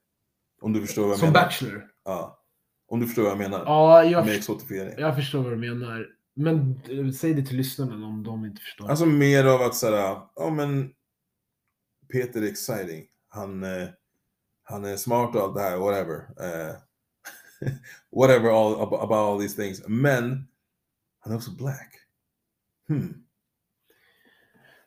[0.61, 1.45] om du förstår vad jag som menar?
[1.45, 1.87] bachelor?
[2.05, 2.37] Ja.
[2.89, 3.63] Om du förstår vad jag menar?
[3.67, 4.95] Ja, jag, Med exotifiering.
[4.99, 6.07] jag förstår vad du menar.
[6.35, 8.89] Men eh, säg det till lyssnarna om de inte förstår.
[8.91, 10.93] Alltså mer av att såhär, ja men
[12.13, 13.07] Peter är exciting.
[13.29, 13.89] Han, eh,
[14.63, 16.17] han är smart och allt det här, whatever.
[16.17, 16.75] Eh,
[18.17, 19.83] whatever all, ab- about all these things.
[19.89, 20.49] Men
[21.21, 22.00] han är också black.
[22.91, 23.25] Hmm.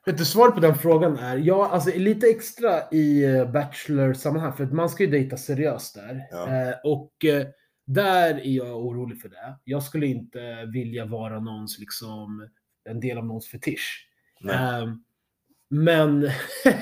[0.05, 4.73] Vet svaret på den frågan är ja, alltså lite extra i eh, Bachelor-sammanhang, för att
[4.73, 6.27] man ska ju dejta seriöst där.
[6.31, 6.47] Ja.
[6.47, 7.47] Eh, och eh,
[7.85, 9.59] där är jag orolig för det.
[9.63, 12.49] Jag skulle inte vilja vara någons, liksom,
[12.89, 14.09] en del av någons fetisch.
[14.51, 15.03] Ehm,
[15.69, 16.29] men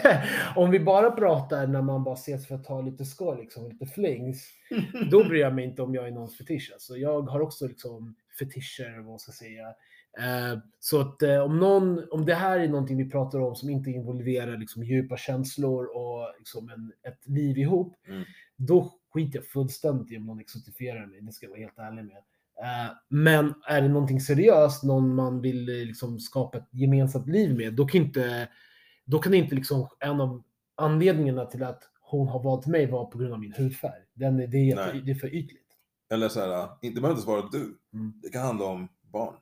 [0.56, 3.86] om vi bara pratar när man bara ses för att ta lite skål, liksom, lite
[3.86, 4.50] flings,
[5.12, 6.70] då bryr jag mig inte om jag är någons fetisch.
[6.74, 9.74] Alltså, jag har också liksom fetischer, vad ska säga.
[10.20, 13.70] Eh, så att eh, om, någon, om det här är någonting vi pratar om som
[13.70, 18.24] inte involverar liksom, djupa känslor och liksom, en, ett liv ihop, Mm.
[18.55, 21.22] då skiter jag fullständigt i om någon exotifierar mig.
[21.22, 22.18] Det ska jag vara helt ärlig med.
[22.62, 27.74] Eh, men är det någonting seriöst, någon man vill liksom, skapa ett gemensamt liv med,
[27.74, 28.47] då kan inte,
[29.05, 30.43] då kan inte liksom, en av
[30.76, 34.01] anledningarna till att hon har valt mig vara på grund av min hudfärg.
[34.14, 35.68] Den, det, är, det är för ytligt.
[36.14, 37.78] Eller såhär, inte behöver inte vara du.
[37.93, 38.14] Mm.
[38.22, 39.34] Det kan handla om barn.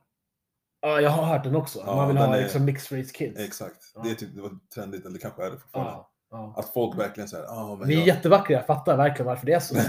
[0.82, 1.82] Ja, jag har hört den också.
[1.86, 3.40] Ja, man vill ha är- liksom mixed race kids.
[3.40, 3.92] Exakt.
[3.94, 4.00] Ja.
[4.04, 5.92] Det är typ, det var trendigt, eller kanske är det fortfarande.
[5.92, 6.54] Ja, ja.
[6.56, 8.06] Att folk verkligen säger, ah men Vi är jag...
[8.06, 9.74] jättevackra, jag fattar verkligen varför det är så.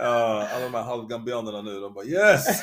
[0.00, 2.46] Ja, alla de här halvgambianerna nu, de bara yes!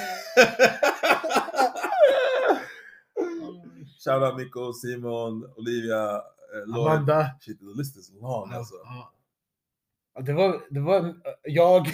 [4.05, 6.75] Shoutout Nico, Simon, Olivia, eh.
[6.75, 7.31] Amanda.
[7.41, 8.75] Shit, the list is long alltså.
[8.83, 9.11] ja.
[10.21, 11.85] Det var, det var jag.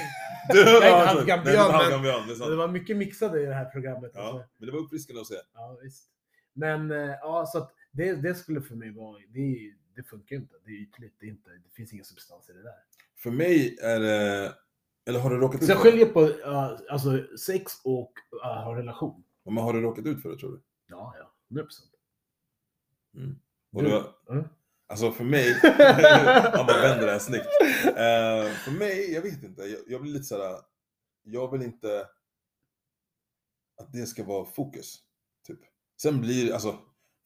[0.50, 4.12] Du, Jag är inte ja, halvgambian, men- det var mycket mixade i det här programmet.
[4.14, 4.50] Ja, Alltså.
[4.58, 5.36] men det var uppfriskande att se.
[5.54, 6.08] Ja, visst.
[6.54, 10.56] Men eh, ja, så att det, det skulle för mig vara, det, det funkar inte.
[10.66, 12.74] Det är ytligt, det, är inte, det finns ingen substans i det där.
[13.18, 14.54] För mig är det,
[15.08, 15.92] eller har du råkat ut Så jag för det?
[15.92, 18.14] skiljer på uh, alltså, sex och
[18.46, 19.24] uh, relation.
[19.46, 20.62] Men har du råkat ut för det tror du?
[20.88, 21.34] Ja, ja.
[21.50, 21.92] 100 procent.
[23.74, 24.48] Och Du- du, Mm.
[24.92, 25.54] Alltså för mig,
[26.54, 27.48] han bara vänder det här snyggt.
[27.86, 30.56] Eh, för mig, jag vet inte, jag, jag blir lite såhär,
[31.24, 32.08] jag vill inte
[33.82, 35.00] att det ska vara fokus.
[35.48, 35.60] Typ.
[36.02, 36.76] Sen blir det, alltså,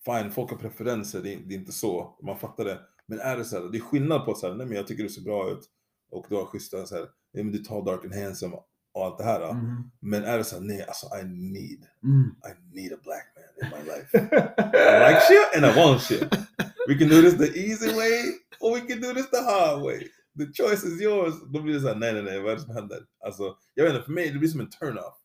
[0.06, 2.80] fine, folk har preferenser, det är, det är inte så, man fattar det.
[3.06, 5.04] Men är det så här, det är skillnad på så här, nej men jag tycker
[5.04, 5.70] du ser bra ut
[6.12, 8.56] och du har schyssta så här, nej men du tar dark and handsome
[8.94, 9.50] och allt det här.
[9.50, 9.92] Mm.
[10.00, 12.36] Men är det så här, nej alltså I need, Mm.
[12.46, 14.18] I need a black man in my life.
[14.18, 16.30] I like shit and I want shit.
[16.88, 18.22] We can do this the easy way
[18.60, 20.00] or we can do this the hard way.
[20.38, 21.34] The choice is yours.
[21.54, 23.06] Då blir det såhär, nej nej nej, vad är det som händer?
[23.26, 25.16] Alltså, jag vet inte, för mig det blir som en turn-off.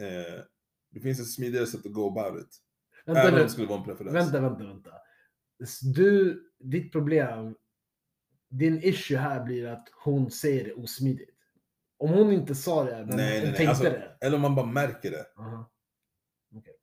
[0.00, 0.42] Eh,
[0.90, 2.48] det finns ett smidigare sätt att go about it.
[3.06, 4.14] Vänta, Även om det skulle vara en preferens.
[4.14, 4.90] vänta, vänta, vänta.
[5.94, 7.54] Du, ditt problem,
[8.50, 11.30] din issue här blir att hon säger det osmidigt.
[11.98, 14.16] Om hon inte sa det, men Nej, nej, tänkte Alltså, det.
[14.20, 15.26] Eller om man bara märker det.
[15.38, 15.70] Aha.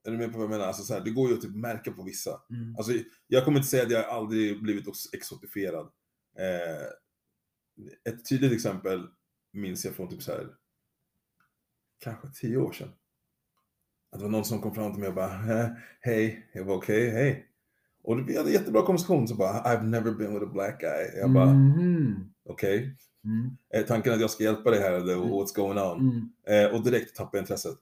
[0.06, 0.66] Är du med på vad jag menar?
[0.66, 2.42] Alltså, så här, det går ju att typ märka på vissa.
[2.50, 2.76] Mm.
[2.78, 2.92] Alltså,
[3.28, 5.86] jag kommer inte säga att jag aldrig blivit ex- exotifierad.
[6.40, 6.86] Eh,
[8.14, 9.08] ett tydligt exempel
[9.54, 10.48] minns jag från typ så här,
[12.00, 12.90] kanske tio år sedan.
[14.12, 15.70] Att det var någon som kom fram till mig och bara, "Eh,
[16.02, 17.48] hej, jag var okej, hej.
[18.04, 21.20] Och vi hade jättebra konversation, så bara I've never been with a black guy.
[21.20, 22.34] Jag bara, Mhm.
[22.50, 22.98] okej.
[23.24, 23.58] Mm.
[23.70, 26.00] Är tanken att jag ska hjälpa dig här, eller what's going on?
[26.00, 26.30] Mm.
[26.66, 27.78] Eh, och direkt tappade jag intresset.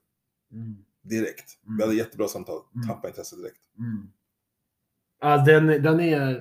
[0.52, 0.86] Mm.
[1.04, 1.64] Direkt.
[1.66, 1.78] Mm.
[1.78, 2.62] Vi hade jättebra samtal.
[2.76, 2.88] Mm.
[2.88, 3.60] Tappade intresset direkt.
[3.78, 4.12] Mm.
[5.22, 6.36] Ja, den, den är...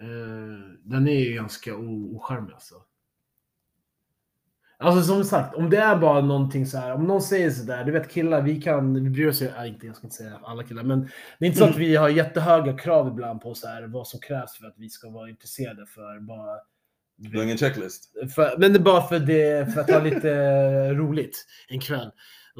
[0.00, 2.74] Eh, den är ju ganska ocharmig alltså.
[4.80, 7.92] Alltså som sagt, om det är bara någonting så här, om någon säger sådär, du
[7.92, 10.62] vet killar, vi kan, vi bryr oss ju, äh, inte, jag ska inte säga alla
[10.62, 11.00] killar, men
[11.38, 14.20] det är inte så att vi har jättehöga krav ibland på så här, vad som
[14.20, 16.56] krävs för att vi ska vara intresserade för bara...
[17.16, 18.12] Du har ingen checklist?
[18.34, 20.30] För, men det är bara för, det, för att ha lite
[20.94, 22.10] roligt en kväll.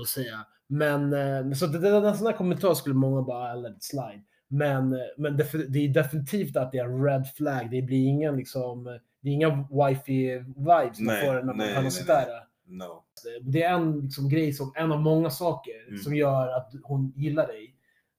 [0.02, 0.46] Att säga.
[0.68, 3.82] Men eh, så det, det, en sån här kommentar skulle många bara "Ah, let it
[3.82, 4.22] slide.
[4.48, 7.70] Men, eh, men det, det är definitivt att det är en red flag.
[7.70, 8.84] Det blir ingen liksom,
[9.20, 12.26] det är inga wifi-vibes man får när man sånt nej.
[12.26, 12.44] där.
[12.66, 13.04] No.
[13.42, 15.98] Det är en liksom, grej som, en av många saker Mm.
[16.00, 17.74] som gör att hon gillar dig.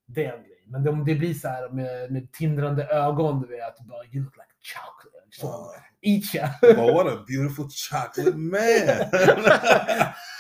[0.06, 0.64] Det är en grej.
[0.68, 4.24] Men det, om det blir så här med, med tindrande ögon, du vet, bara you
[4.24, 5.28] look like chocolate.
[5.32, 5.74] Så, Ah.
[6.02, 6.50] eat ya.
[6.62, 9.10] But what a beautiful chocolate man!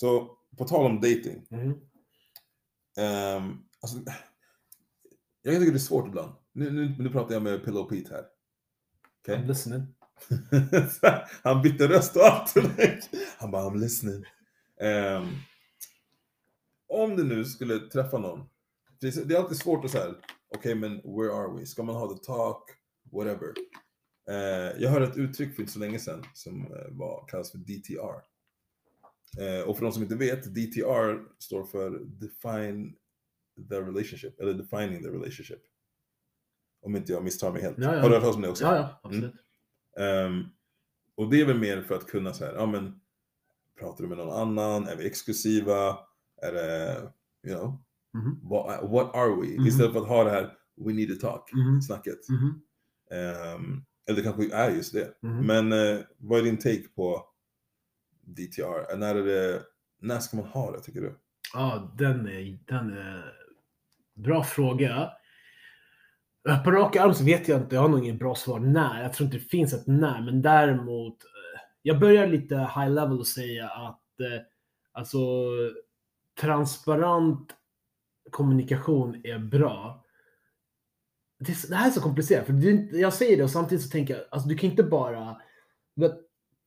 [0.00, 1.46] Så på tal om dating.
[1.50, 1.80] Mhm.
[2.98, 3.98] ehm, alltså,
[5.42, 6.32] jag tycker det är svårt ibland.
[6.52, 8.24] Nu, nu, nu pratar jag med Pillow Pete här.
[9.20, 9.36] Okej?
[9.36, 9.86] I'm listening.
[11.42, 12.54] Han bytte röst och allt.
[13.38, 14.24] Han bara, I'm listening.
[14.80, 15.28] Ehm,
[16.88, 18.48] om du nu skulle träffa någon.
[19.00, 20.14] Det är, alltid svårt att säga,
[20.56, 21.66] okej men where are we?
[21.66, 22.62] Ska man ha the talk?
[23.12, 23.54] Whatever.
[24.30, 27.58] Eh, jag hörde ett uttryck för inte så länge sedan som eh, var, kallas för
[27.58, 28.29] DTR.
[29.38, 32.92] Eh, och för de som inte vet, DTR står för Define
[33.68, 35.60] the Relationship, eller Defining the Relationship.
[36.82, 37.78] Om inte jag misstar mig helt.
[37.78, 38.00] Ja, ja.
[38.02, 38.64] Har du hört talas om det också?
[38.64, 39.34] Ja, ja, absolut.
[39.98, 40.42] Ehm,
[41.16, 43.00] och det är väl mer för att kunna så här, ja men
[43.78, 44.86] pratar du med någon annan?
[44.88, 45.98] Är vi exklusiva?
[46.42, 46.96] Är det,
[47.48, 47.78] you know,
[48.14, 48.48] Mhm.
[48.48, 49.46] what, what are we?
[49.58, 49.66] Mhm.
[49.66, 51.82] Istället för att ha det här, we need to talk, Mhm.
[51.82, 52.18] snacket.
[52.28, 52.60] Mhm.
[53.10, 55.14] Ehm, eller det kanske är just det.
[55.22, 55.46] Mhm.
[55.46, 57.26] Men eh, vad är din take på
[58.34, 58.96] DTR?
[58.96, 59.62] När, är det,
[60.00, 61.18] när ska man ha det tycker du?
[61.54, 63.34] Ja, den är, den är
[64.14, 65.10] bra fråga.
[66.64, 69.02] På rak arm så vet jag inte, jag har nog inget bra svar när.
[69.02, 71.24] Jag tror inte det finns ett när, men däremot.
[71.24, 74.42] Eh, jag börjar lite high level och säga att eh,
[74.92, 75.18] alltså
[76.40, 77.54] transparent
[78.30, 80.04] kommunikation är bra.
[81.38, 84.48] Det, här är så komplicerat, för jag säger det och samtidigt så tänker jag, alltså
[84.48, 85.40] du kan inte bara,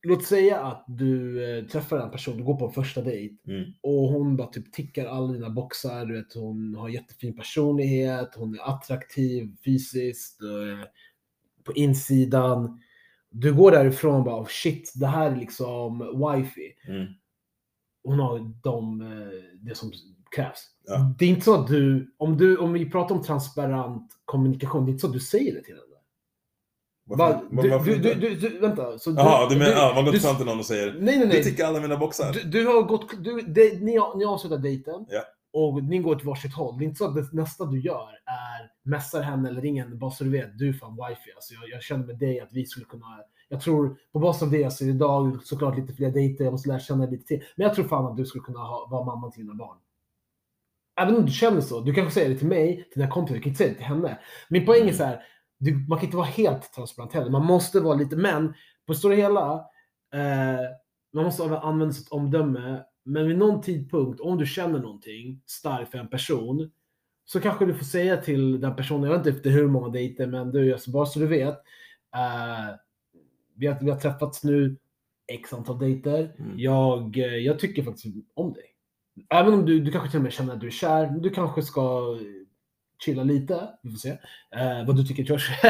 [0.08, 3.64] låt säga att du eh, träffar en person, du går på en första dejt Mm.
[3.82, 6.06] och hon bara typ tickar alla dina boxar.
[6.06, 10.88] Du vet, hon har jättefin personlighet, hon är attraktiv fysiskt, eh,
[11.64, 12.80] på insidan.
[13.30, 16.74] Du går därifrån och bara oh shit, det här är liksom wifi.
[16.88, 17.06] Mm.
[18.04, 19.92] Hon har de, eh, det som
[20.36, 20.70] krävs.
[20.86, 21.14] Ja.
[21.18, 24.90] Det är inte så att du, om, du, om vi pratar om transparent kommunikation, det
[24.90, 25.93] är inte så att du säger det till henne.
[27.06, 28.98] Var, du, du, du, du, du, vänta.
[28.98, 31.18] Så Jaha, du menar, ja, man går du- inte fram till någon och säger Nej,
[31.18, 31.36] nej, nej.
[31.36, 32.32] Du tickar alla mina boxar.
[32.32, 35.22] Du, du har gått, du, det, ni, har- ni avslutar dejten Ja.
[35.52, 36.78] och ni går till varsitt håll.
[36.78, 39.96] Det är inte så att det nästa du gör är messar henne eller ringer henne
[39.96, 41.32] bara så du vet, du är fan wifi.
[41.34, 43.06] Alltså jag, jag känner med dig att vi skulle kunna,
[43.48, 46.52] jag tror på basis av det så är det idag såklart lite fler dejter, jag
[46.52, 47.42] måste lära känna lite till.
[47.56, 49.76] Men jag tror fan att du skulle kunna ha, vara mamman till dina barn.
[51.00, 53.40] Även om du känner så, du kanske säger det till mig, till dina kompisar, du
[53.42, 54.18] kan inte säga det till henne.
[54.48, 54.94] Min poäng är Mm.
[54.94, 55.22] så här, du,
[55.72, 57.30] man kan inte vara helt transparent heller.
[57.30, 58.48] Man måste vara lite, men
[58.86, 59.54] på det stora hela,
[60.14, 60.60] eh,
[61.12, 62.82] man måste använda sitt omdöme.
[63.04, 66.70] Men vid någon tidpunkt, om du känner någonting starkt för en person,
[67.24, 70.26] så kanske du får säga till den personen, jag vet inte efter hur många dejter,
[70.26, 71.54] men du, alltså bara så du vet.
[72.14, 72.74] Eh,
[73.56, 74.76] vi, har, vi har träffats nu
[75.32, 76.34] x antal dejter.
[76.38, 76.58] Mm.
[76.58, 78.64] Jag, eh, jag tycker faktiskt om dig.
[79.30, 81.62] Även om du, du kanske till och med känner att du är kär, du kanske
[81.62, 82.18] ska
[83.04, 83.68] chilla lite.
[83.82, 84.10] Vi får se
[84.56, 85.50] eh, vad du tycker Josh.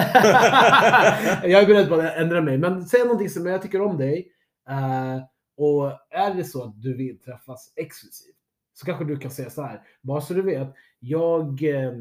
[1.43, 4.28] jag är beredd på att ändra mig, men säg någonting som jag tycker om dig.
[4.68, 5.22] Eh,
[5.57, 8.37] och är det så att du vill träffas exklusivt
[8.74, 9.82] så kanske du kan säga så här.
[10.03, 11.93] Bara så du vet, jag, eh,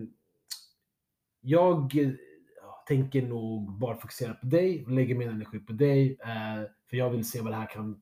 [1.41, 1.95] jag
[2.61, 6.17] ja, tänker nog bara fokusera på dig och lägga min energi på dig.
[6.21, 8.01] Eh, för jag vill se vad det här kan,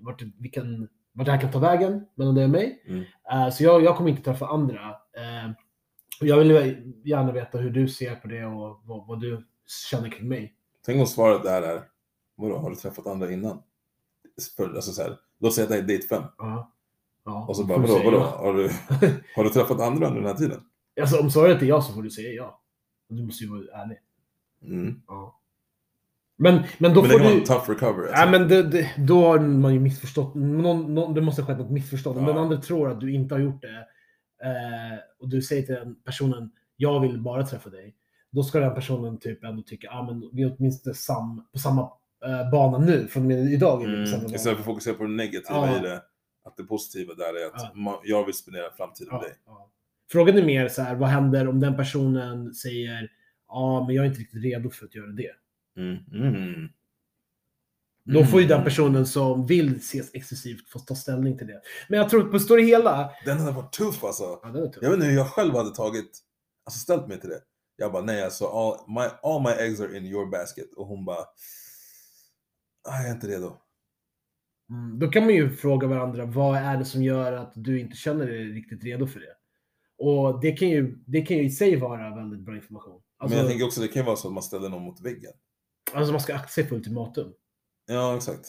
[0.00, 2.82] vart, vi kan, vart det här kan ta vägen mellan dig och mig.
[2.86, 3.04] Mm.
[3.32, 4.96] Eh, så jag, jag kommer inte träffa andra.
[6.26, 9.46] Jag vill gärna veta hur du ser på det och vad, vad du
[9.90, 10.54] känner kring mig.
[10.86, 11.82] Tänk om svaret där är,
[12.36, 13.62] vadå, har du träffat andra innan?
[14.58, 16.22] Alltså så här, låt säga att det är date fem.
[16.38, 16.72] Ja.
[17.24, 18.16] Ja, Och så bara, vadå, vadå?
[18.16, 18.36] ja.
[18.38, 18.70] Har du,
[19.36, 20.60] har du träffat andra under den här tiden?
[21.00, 22.60] Alltså, om svaret är ja så får du säga ja.
[23.08, 23.98] Du måste ju vara ärlig.
[24.64, 25.02] Mm.
[25.08, 25.38] Ja.
[26.36, 27.40] Men, men då Men det får kan vara du...
[27.40, 28.08] en tough recovery.
[28.10, 28.30] Ja, Alltså.
[28.38, 30.34] men det, det, då har man ju missförstått.
[30.34, 32.20] Någon, någon, det måste ha skett något missförstånd.
[32.20, 32.26] Ja.
[32.26, 33.86] den andra tror att du inte har gjort det
[35.18, 37.94] och du säger till den personen jag vill bara träffa dig.
[38.30, 41.82] Då ska den personen typ ändå tycka ah, men vi är åtminstone sam, på samma
[42.24, 43.82] eh, bana nu från idag.
[43.84, 44.34] är vi på samma Mm, bana.
[44.36, 45.78] istället för att fokusera på det negativa Ja.
[45.78, 46.02] i det.
[46.44, 48.00] Att det positiva där är att Ja.
[48.04, 49.32] jag vill spendera framtiden med dig.
[50.12, 53.08] Frågan är mer så här, vad händer om den personen säger
[53.48, 55.30] ja, men jag är inte riktigt redo för att göra det.
[55.76, 55.98] Mm.
[56.12, 56.68] Mm.
[58.04, 58.64] Då får ju den Mm.
[58.64, 61.60] personen som vill ses exklusivt få ta ställning till det.
[61.88, 63.10] Men jag tror på det stora hela...
[63.24, 64.40] Den hade varit tuff alltså.
[64.42, 64.78] Ja, det är tufft.
[64.82, 66.10] Jag vet inte hur jag själv hade tagit,
[66.64, 67.40] alltså ställt mig till det.
[67.76, 70.74] Jag bara, nej alltså, all my, all my eggs are in your basket.
[70.76, 71.16] Och hon bara,
[72.88, 73.56] ah, jag är inte redo.
[74.70, 77.96] Mm, då kan man ju fråga varandra, vad är det som gör att du inte
[77.96, 79.34] känner dig riktigt redo för det?
[79.98, 83.02] Och det kan ju, det kan ju i sig vara väldigt bra information.
[83.18, 85.00] Alltså, Men jag tänker också, det kan ju vara så att man ställer någon mot
[85.00, 85.32] väggen.
[85.94, 87.32] alltså man ska akta sig för ultimatum.
[87.86, 88.46] Ja, exakt.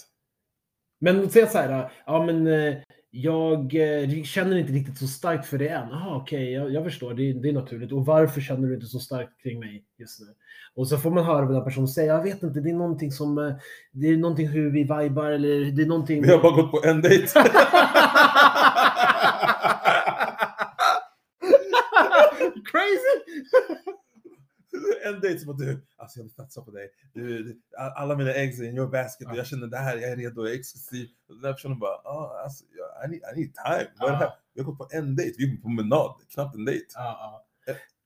[1.02, 2.76] Men säg så här, ja men eh,
[3.12, 5.90] jag eh, känner inte riktigt så starkt för det än.
[5.90, 7.92] Jaha, okej, jag, jag förstår, det, är- det är naturligt.
[7.92, 10.26] Och varför känner du inte så starkt kring mig just nu?
[10.76, 13.38] Och så får man höra den personen säger, jag vet inte, det är någonting som,
[13.38, 13.54] eh,
[13.92, 16.22] det är någonting hur vi vibar eller det är någonting...
[16.22, 17.28] Vi har bara gått på en dejt.
[22.72, 23.44] Crazy!
[25.06, 26.90] en dejt som att du, alltså jag vill satsa på dig.
[27.14, 27.60] Du,
[27.96, 30.46] alla mina eggs är in your basket och jag känner det här, jag är redo,
[30.46, 31.08] jag är exklusiv.
[31.28, 33.90] Och den där personen bara, ah, alltså, jag- I, need, I need time.
[34.00, 34.34] Vad är det här?
[34.54, 36.86] Vi har gått på en dejt, vi är på promenad, knappt en dejt.
[36.96, 37.46] Ja,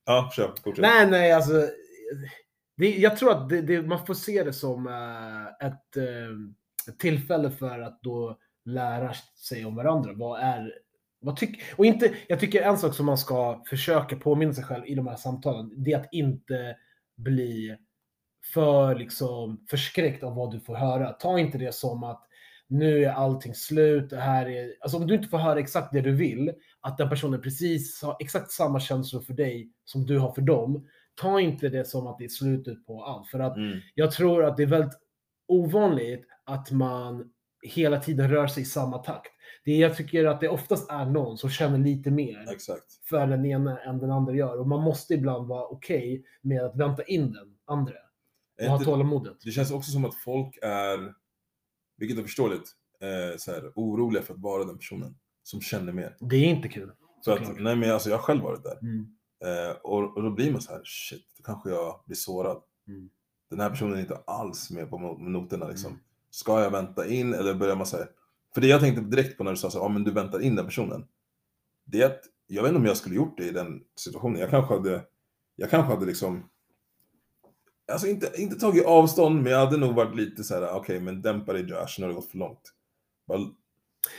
[0.05, 0.31] ja.
[0.35, 0.81] Kör, fortsätt.
[0.81, 1.67] Nej, nej, alltså.
[2.77, 6.99] Det, jag tror att det, det, man får se det som eh, ett, eh, ett
[6.99, 9.13] tillfälle för att då lära
[9.47, 10.13] sig om varandra.
[10.13, 10.73] Vad är,
[11.19, 14.85] vad tyck, och inte, jag tycker en sak som man ska försöka påminna sig själv
[14.85, 16.77] i de här samtalen, det är att inte
[17.15, 17.77] bli
[18.53, 21.11] för liksom förskräckt av vad du får höra.
[21.13, 22.23] Ta inte det som att
[22.67, 24.73] nu är allting slut, det här är...
[24.81, 28.17] Alltså om du inte får höra exakt det du vill, att den personen precis har
[28.19, 32.17] exakt samma känslor för dig som du har för dem, ta inte det som att
[32.17, 33.27] det är slutet på allt.
[33.27, 33.79] För att Mm.
[33.95, 34.97] jag tror att det är väldigt
[35.47, 37.31] ovanligt att man
[37.61, 39.31] hela tiden rör sig i samma takt.
[39.65, 42.93] Det jag tycker att det oftast är någon som känner lite mer Exakt.
[43.09, 44.59] för den ena än den andra gör.
[44.59, 47.93] Och man måste ibland vara okej med att vänta in den andra.
[48.61, 49.37] Och ha tålamodet.
[49.43, 51.13] Det känns också som att folk är,
[51.97, 56.17] vilket är förståeligt, eh, så här, oroliga för att vara den personen som känner mer.
[56.19, 56.91] Det är inte kul.
[57.21, 58.79] Så att, nej men alltså jag har själv varit där.
[58.81, 59.07] Mm.
[59.45, 62.61] Eh, och, och då blir man så här, shit, då kanske jag blir sårad.
[62.87, 63.09] Mm.
[63.49, 65.91] Den här personen är inte alls med på noterna liksom.
[65.91, 66.01] Mm.
[66.29, 68.07] Ska jag vänta in eller börjar man säga
[68.53, 70.41] För det jag tänkte direkt på när du sa så, ja ah, men du väntar
[70.41, 71.07] in den personen.
[71.85, 74.39] Det är att, jag vet inte om jag skulle gjort det i den situationen.
[74.39, 75.05] Jag kanske hade,
[75.55, 76.49] jag kanske hade liksom
[77.91, 81.21] Alltså inte, inte tagit avstånd, men jag hade nog varit lite så här: okej men
[81.21, 82.61] dämpa dig Josh, nu har det gått för långt.
[83.27, 83.39] Bara,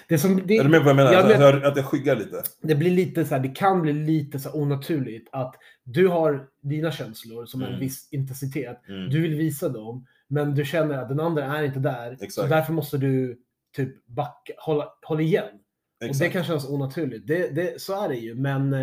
[0.09, 1.13] Det, som, det, är du med på vad jag menar?
[1.13, 2.43] Jag Alltså, jag, att jag skyggar lite.
[2.63, 5.55] det blir lite så här, det kan bli lite så onaturligt att
[5.85, 7.81] du har dina känslor som en Mm.
[7.81, 8.89] viss intensitet.
[8.89, 9.11] Mm.
[9.11, 12.17] Du vill visa dem, men du känner att den andra är inte där.
[12.19, 12.49] Så Exakt.
[12.51, 13.39] därför måste du
[13.77, 15.45] typ backa, hålla, hålla igen.
[15.55, 15.61] Och
[16.01, 16.33] det Exakt.
[16.33, 17.27] kan kännas onaturligt.
[17.27, 18.83] Det, det, så är det ju, men eh,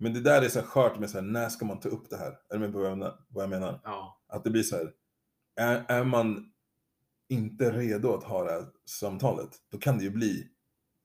[0.00, 2.16] Men det där är så skört med så här, när ska man ta upp det
[2.16, 2.30] här?
[2.48, 3.14] Är du med på vad jag menar?
[3.28, 3.80] Vad jag menar?
[3.84, 4.20] ja.
[4.28, 4.90] Att det blir så här,
[5.56, 6.50] är, är man
[7.28, 10.46] inte redo att ha det här samtalet, då kan det ju bli,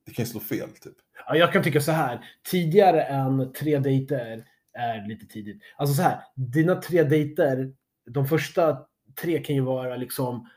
[0.06, 0.94] det kan ju slå fel typ.
[1.26, 2.24] Ja, jag kan tycka så här.
[2.50, 5.62] Tidigare än tre dejter är lite tidigt.
[5.76, 6.20] Alltså så här.
[6.36, 7.72] Dina tre dejter,
[8.10, 8.78] de första
[9.20, 10.48] tre kan ju vara liksom,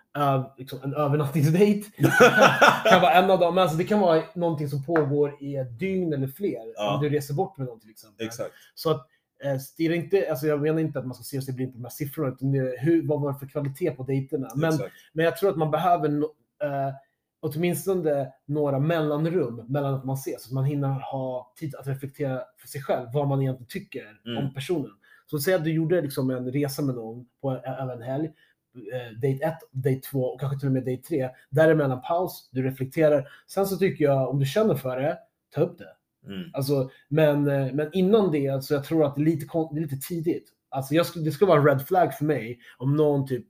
[0.57, 1.85] liksom en övernattningsdejt.
[2.89, 3.55] kan vara en av dem.
[3.55, 6.73] Men alltså det kan vara någonting som pågår i ett dygn eller fler.
[6.75, 6.95] Ja.
[6.95, 8.25] Om du reser bort med någon till exempel.
[8.27, 8.51] Exakt.
[8.75, 9.07] Så att
[9.43, 11.83] eh, stirra inte, alltså jag menar inte att man ska se sig blind på de
[11.83, 14.49] här siffrorna, utan det, hur, vad var det för kvalitet på dejterna?
[14.55, 14.93] Men exakt.
[15.13, 16.25] men jag tror att man behöver no,
[16.63, 16.93] eh,
[17.41, 20.43] åtminstone några mellanrum mellan att man ses.
[20.43, 24.05] Så att man hinner ha tid att reflektera för sig själv vad man egentligen tycker
[24.25, 24.37] Mm.
[24.45, 24.91] om personen.
[25.25, 28.29] Så säg att du gjorde liksom en resa med någon på en, över en helg.
[29.15, 31.29] Date 1, date 2 och kanske till och med date 3.
[31.49, 33.27] Däremellan paus, du reflekterar.
[33.47, 35.17] Sen så tycker jag om du känner för det,
[35.55, 35.93] ta upp det.
[36.27, 36.49] Mm.
[36.53, 39.81] Alltså, men, eh, men innan det så jag tror att det är lite, det är
[39.81, 40.53] lite tidigt.
[40.69, 43.45] Alltså jag skulle, det skulle vara en red flag för mig om någon typ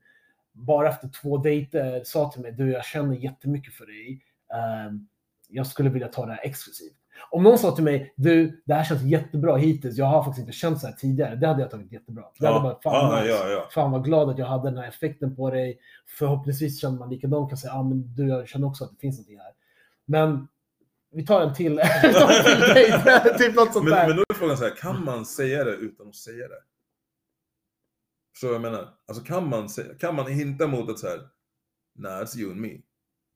[0.51, 4.21] bara efter två dejter sa till mig du jag känner jättemycket för dig.
[4.53, 5.07] Ehm,
[5.47, 6.98] jag skulle vilja ta det här exklusivt.
[7.31, 9.97] Om någon sa till mig du det här känns jättebra hittills.
[9.97, 11.35] Jag har faktiskt inte känt så här tidigare.
[11.35, 12.23] Det hade jag tagit jättebra.
[12.39, 12.61] Det hade Ja.
[12.63, 13.67] bara, fan, Ja, ja, ja.
[13.73, 15.79] fan vad glad att jag hade den här effekten på dig.
[16.17, 19.17] Förhoppningsvis känner man likadant kan säga ah, men du jag känner också att det finns
[19.17, 19.51] någonting här.
[20.05, 20.47] Men
[21.11, 21.71] vi tar en till,
[22.03, 23.37] vi tar en till dejt.
[23.37, 24.07] typ något sånt Men, där.
[24.07, 26.59] men då är frågan så här, kan man säga det utan att säga det?
[28.33, 28.89] Förstår du vad jag menar?
[29.07, 31.19] Alltså kan man, säga, kan man hinta mot att så här,
[31.95, 32.69] nah it's you and me.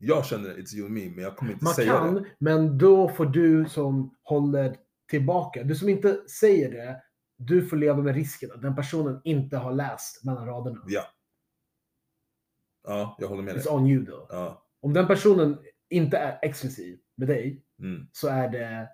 [0.06, 2.26] Jag känner it's you and me, men jag kommer inte Man säga kan, det.
[2.40, 4.76] men då får du som håller
[5.10, 7.02] tillbaka, du som inte säger det,
[7.38, 10.82] du får leva med risken att den personen inte har läst mellan raderna.
[10.88, 11.04] Ja.
[12.88, 13.64] Ja, jag håller med dig.
[13.64, 14.28] It's on you då.
[14.30, 14.66] Ja.
[14.82, 15.58] Om den personen
[15.90, 18.08] inte är exklusiv med dig Mm.
[18.12, 18.90] så är det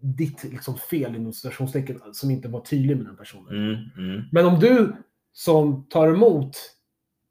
[0.00, 3.48] ditt liksom, fel inom citationstecken som inte var tydlig med den personen.
[3.56, 3.74] Mm.
[4.10, 4.24] Mm.
[4.32, 4.96] Men om du
[5.32, 6.56] som tar emot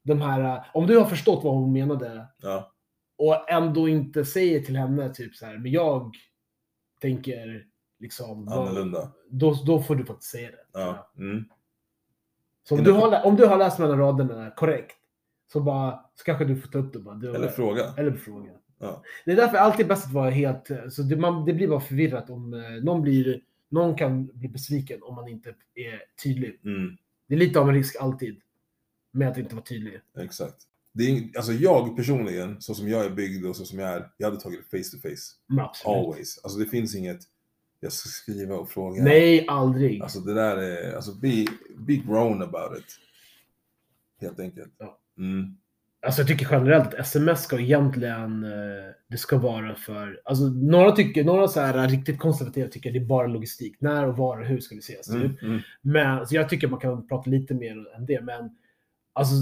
[0.08, 2.72] de här, om du har förstått vad hon menade Ja.
[3.18, 6.16] och ändå inte säger till henne typ så här, men jag
[7.02, 7.66] tänker
[8.00, 9.12] liksom Annorlunda.
[9.30, 10.66] Då, då får du faktiskt säga det.
[10.74, 11.12] Ja.
[11.18, 11.46] Mm.
[12.64, 14.98] Så om du, har, om du har läst mellan raderna korrekt
[15.52, 17.16] så bara så kanske du får ta upp det bara.
[17.16, 17.94] Du, Eller fråga.
[17.98, 18.52] Eller fråga.
[18.80, 19.04] Ja.
[19.26, 20.72] Det är därför alltid bäst att vara helt...
[20.90, 23.42] Så det, man, det blir bara förvirrat om eh, någon blir...
[23.70, 26.60] Någon kan bli besviken om man inte är tydlig.
[26.66, 26.98] Mm.
[27.28, 28.42] Det är lite av en risk alltid
[29.18, 30.00] med att inte vara tydlig.
[30.20, 30.56] Exakt.
[30.94, 34.10] Det är, alltså jag personligen, så som jag är byggd och så som jag är,
[34.18, 35.62] jag hade tagit det face to face.
[35.62, 35.98] Absolut.
[35.98, 36.40] Always.
[36.44, 37.20] Alltså det finns inget,
[37.80, 39.04] jag ska skriva och fråga.
[39.04, 40.02] Nej, aldrig.
[40.02, 41.46] Alltså det där är, alltså be,
[41.78, 43.00] be grown about it.
[44.22, 44.74] Helt enkelt.
[44.78, 45.00] Ja.
[45.18, 45.58] Mm.
[46.06, 50.92] Alltså jag tycker generellt att sms ska egentligen, eh, det ska vara för, alltså några
[50.92, 53.76] tycker, några så här riktigt konservativa tycker det är bara logistik.
[53.80, 55.10] När och var och hur ska vi ses?
[55.10, 55.22] Mm.
[55.22, 55.42] Typ.
[55.42, 55.60] Mm.
[55.82, 58.22] Men så jag tycker man kan prata lite mer än det.
[58.22, 58.58] Men
[59.18, 59.36] alltså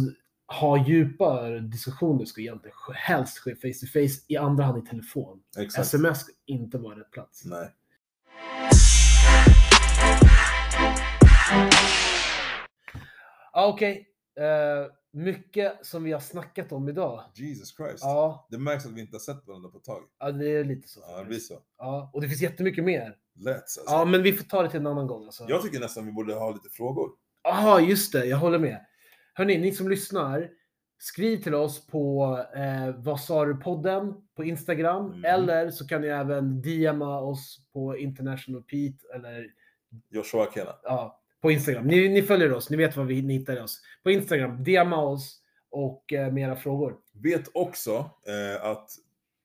[0.48, 5.40] ha djupa diskussioner ska egentligen helst ske face to face, i andra hand i telefon.
[5.58, 5.88] Exakt.
[5.88, 7.46] Sms ska inte vara rätt plats.
[7.46, 7.70] Nej.
[13.54, 17.24] Ja, Okej, Eh, mycket som vi har snackat om idag.
[17.36, 18.00] Jesus Christ.
[18.02, 20.04] Ja, Det märks att vi inte har sett varandra på ett tag.
[20.20, 21.00] ja det är lite så.
[21.08, 21.60] Ja, det blir så.
[21.78, 23.16] Ja, och det finns jättemycket mer.
[23.46, 23.82] Let's alltså.
[23.86, 25.26] Ja, men vi får ta det till en annan gång.
[25.26, 25.46] Alltså.
[25.48, 27.10] Jag tycker nästan vi borde ha lite frågor.
[27.44, 28.26] Jaha, just det.
[28.26, 28.86] Jag håller med.
[29.38, 30.50] Hörni, ni som lyssnar.
[30.98, 35.06] Skriv till oss på eh, Vad sa du podden på Instagram.
[35.06, 35.26] Mm.
[35.26, 39.48] Eller så kan ni även DMa oss på International Pete eller
[40.10, 40.76] Joshua Kena.
[40.84, 41.88] ja, på Instagram.
[41.88, 43.82] Ni, ni följer oss, ni vet var vi ni hittar oss.
[44.04, 46.98] På Instagram, DMa oss och eh, med era frågor.
[47.14, 48.90] Vet också eh, att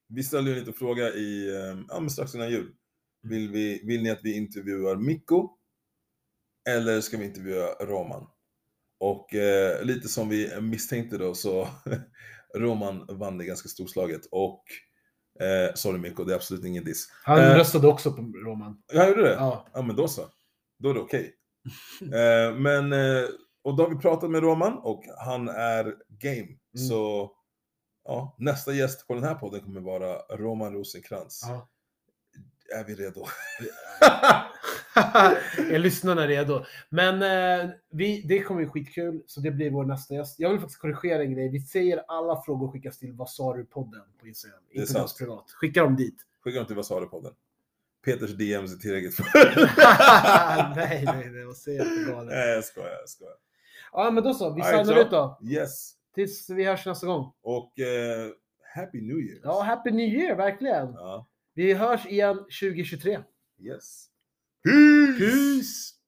[0.09, 2.73] vi ställde en liten fråga i, eh, ja men strax innan jul.
[3.23, 5.51] Vill, vi, vill ni att vi intervjuar Mikko?
[6.69, 8.27] Eller ska vi intervjua Roman?
[9.01, 11.69] Och eh, lite som vi misstänkte då så
[12.57, 14.65] Roman vann det ganska storslaget och
[15.41, 17.07] eh, sorry Mikko, det är absolut ingen diss.
[17.25, 17.55] Han Eh.
[17.57, 18.83] röstade också på Roman.
[18.93, 19.35] Jag gjorde det?
[19.35, 19.67] Ja.
[19.73, 20.23] Ja men då så.
[20.79, 21.35] Då är det okej.
[22.03, 23.25] eh, men, eh,
[23.65, 26.49] och då har vi pratat med Roman och han är game.
[26.89, 27.31] Så
[28.05, 31.41] ja, nästa gäst på den här podden kommer vara Roman Rosenkrantz.
[31.47, 31.69] ja.
[32.79, 33.27] Är vi redo?
[36.21, 36.65] är redo.
[36.89, 40.41] Men eh, vi, det kommer bli skitkul, så det blir vår nästa gäst.
[40.41, 41.49] Jag vill faktiskt korrigera en grej.
[41.49, 44.61] Vi säger alla frågor skickas till Vad sa du podden på Instagram.
[44.71, 45.05] Inte sant.
[45.05, 45.51] oss privat.
[45.51, 46.17] Skicka dem dit.
[46.45, 47.33] Skicka dem till Vad sa du podden?
[48.05, 49.25] Peters DMs är tillräckligt för...
[50.77, 51.45] nej, nej, nej.
[51.45, 52.35] Vad säger jag för galet?
[52.35, 53.35] Nej jag skojar, jag skojar.
[53.93, 54.55] Ja, men då så.
[54.55, 55.39] Vi signar ut då.
[55.43, 55.93] Yes.
[56.15, 57.33] Tills vi hörs nästa gång.
[57.43, 58.31] Och eh,
[58.75, 59.41] Happy New Year.
[59.43, 60.93] Ja, Happy New Year, verkligen.
[60.93, 61.27] ja.
[61.55, 63.19] Vi hörs igen 2023.
[63.59, 64.11] Yes.
[64.65, 65.19] Peace!
[65.19, 66.01] Peace.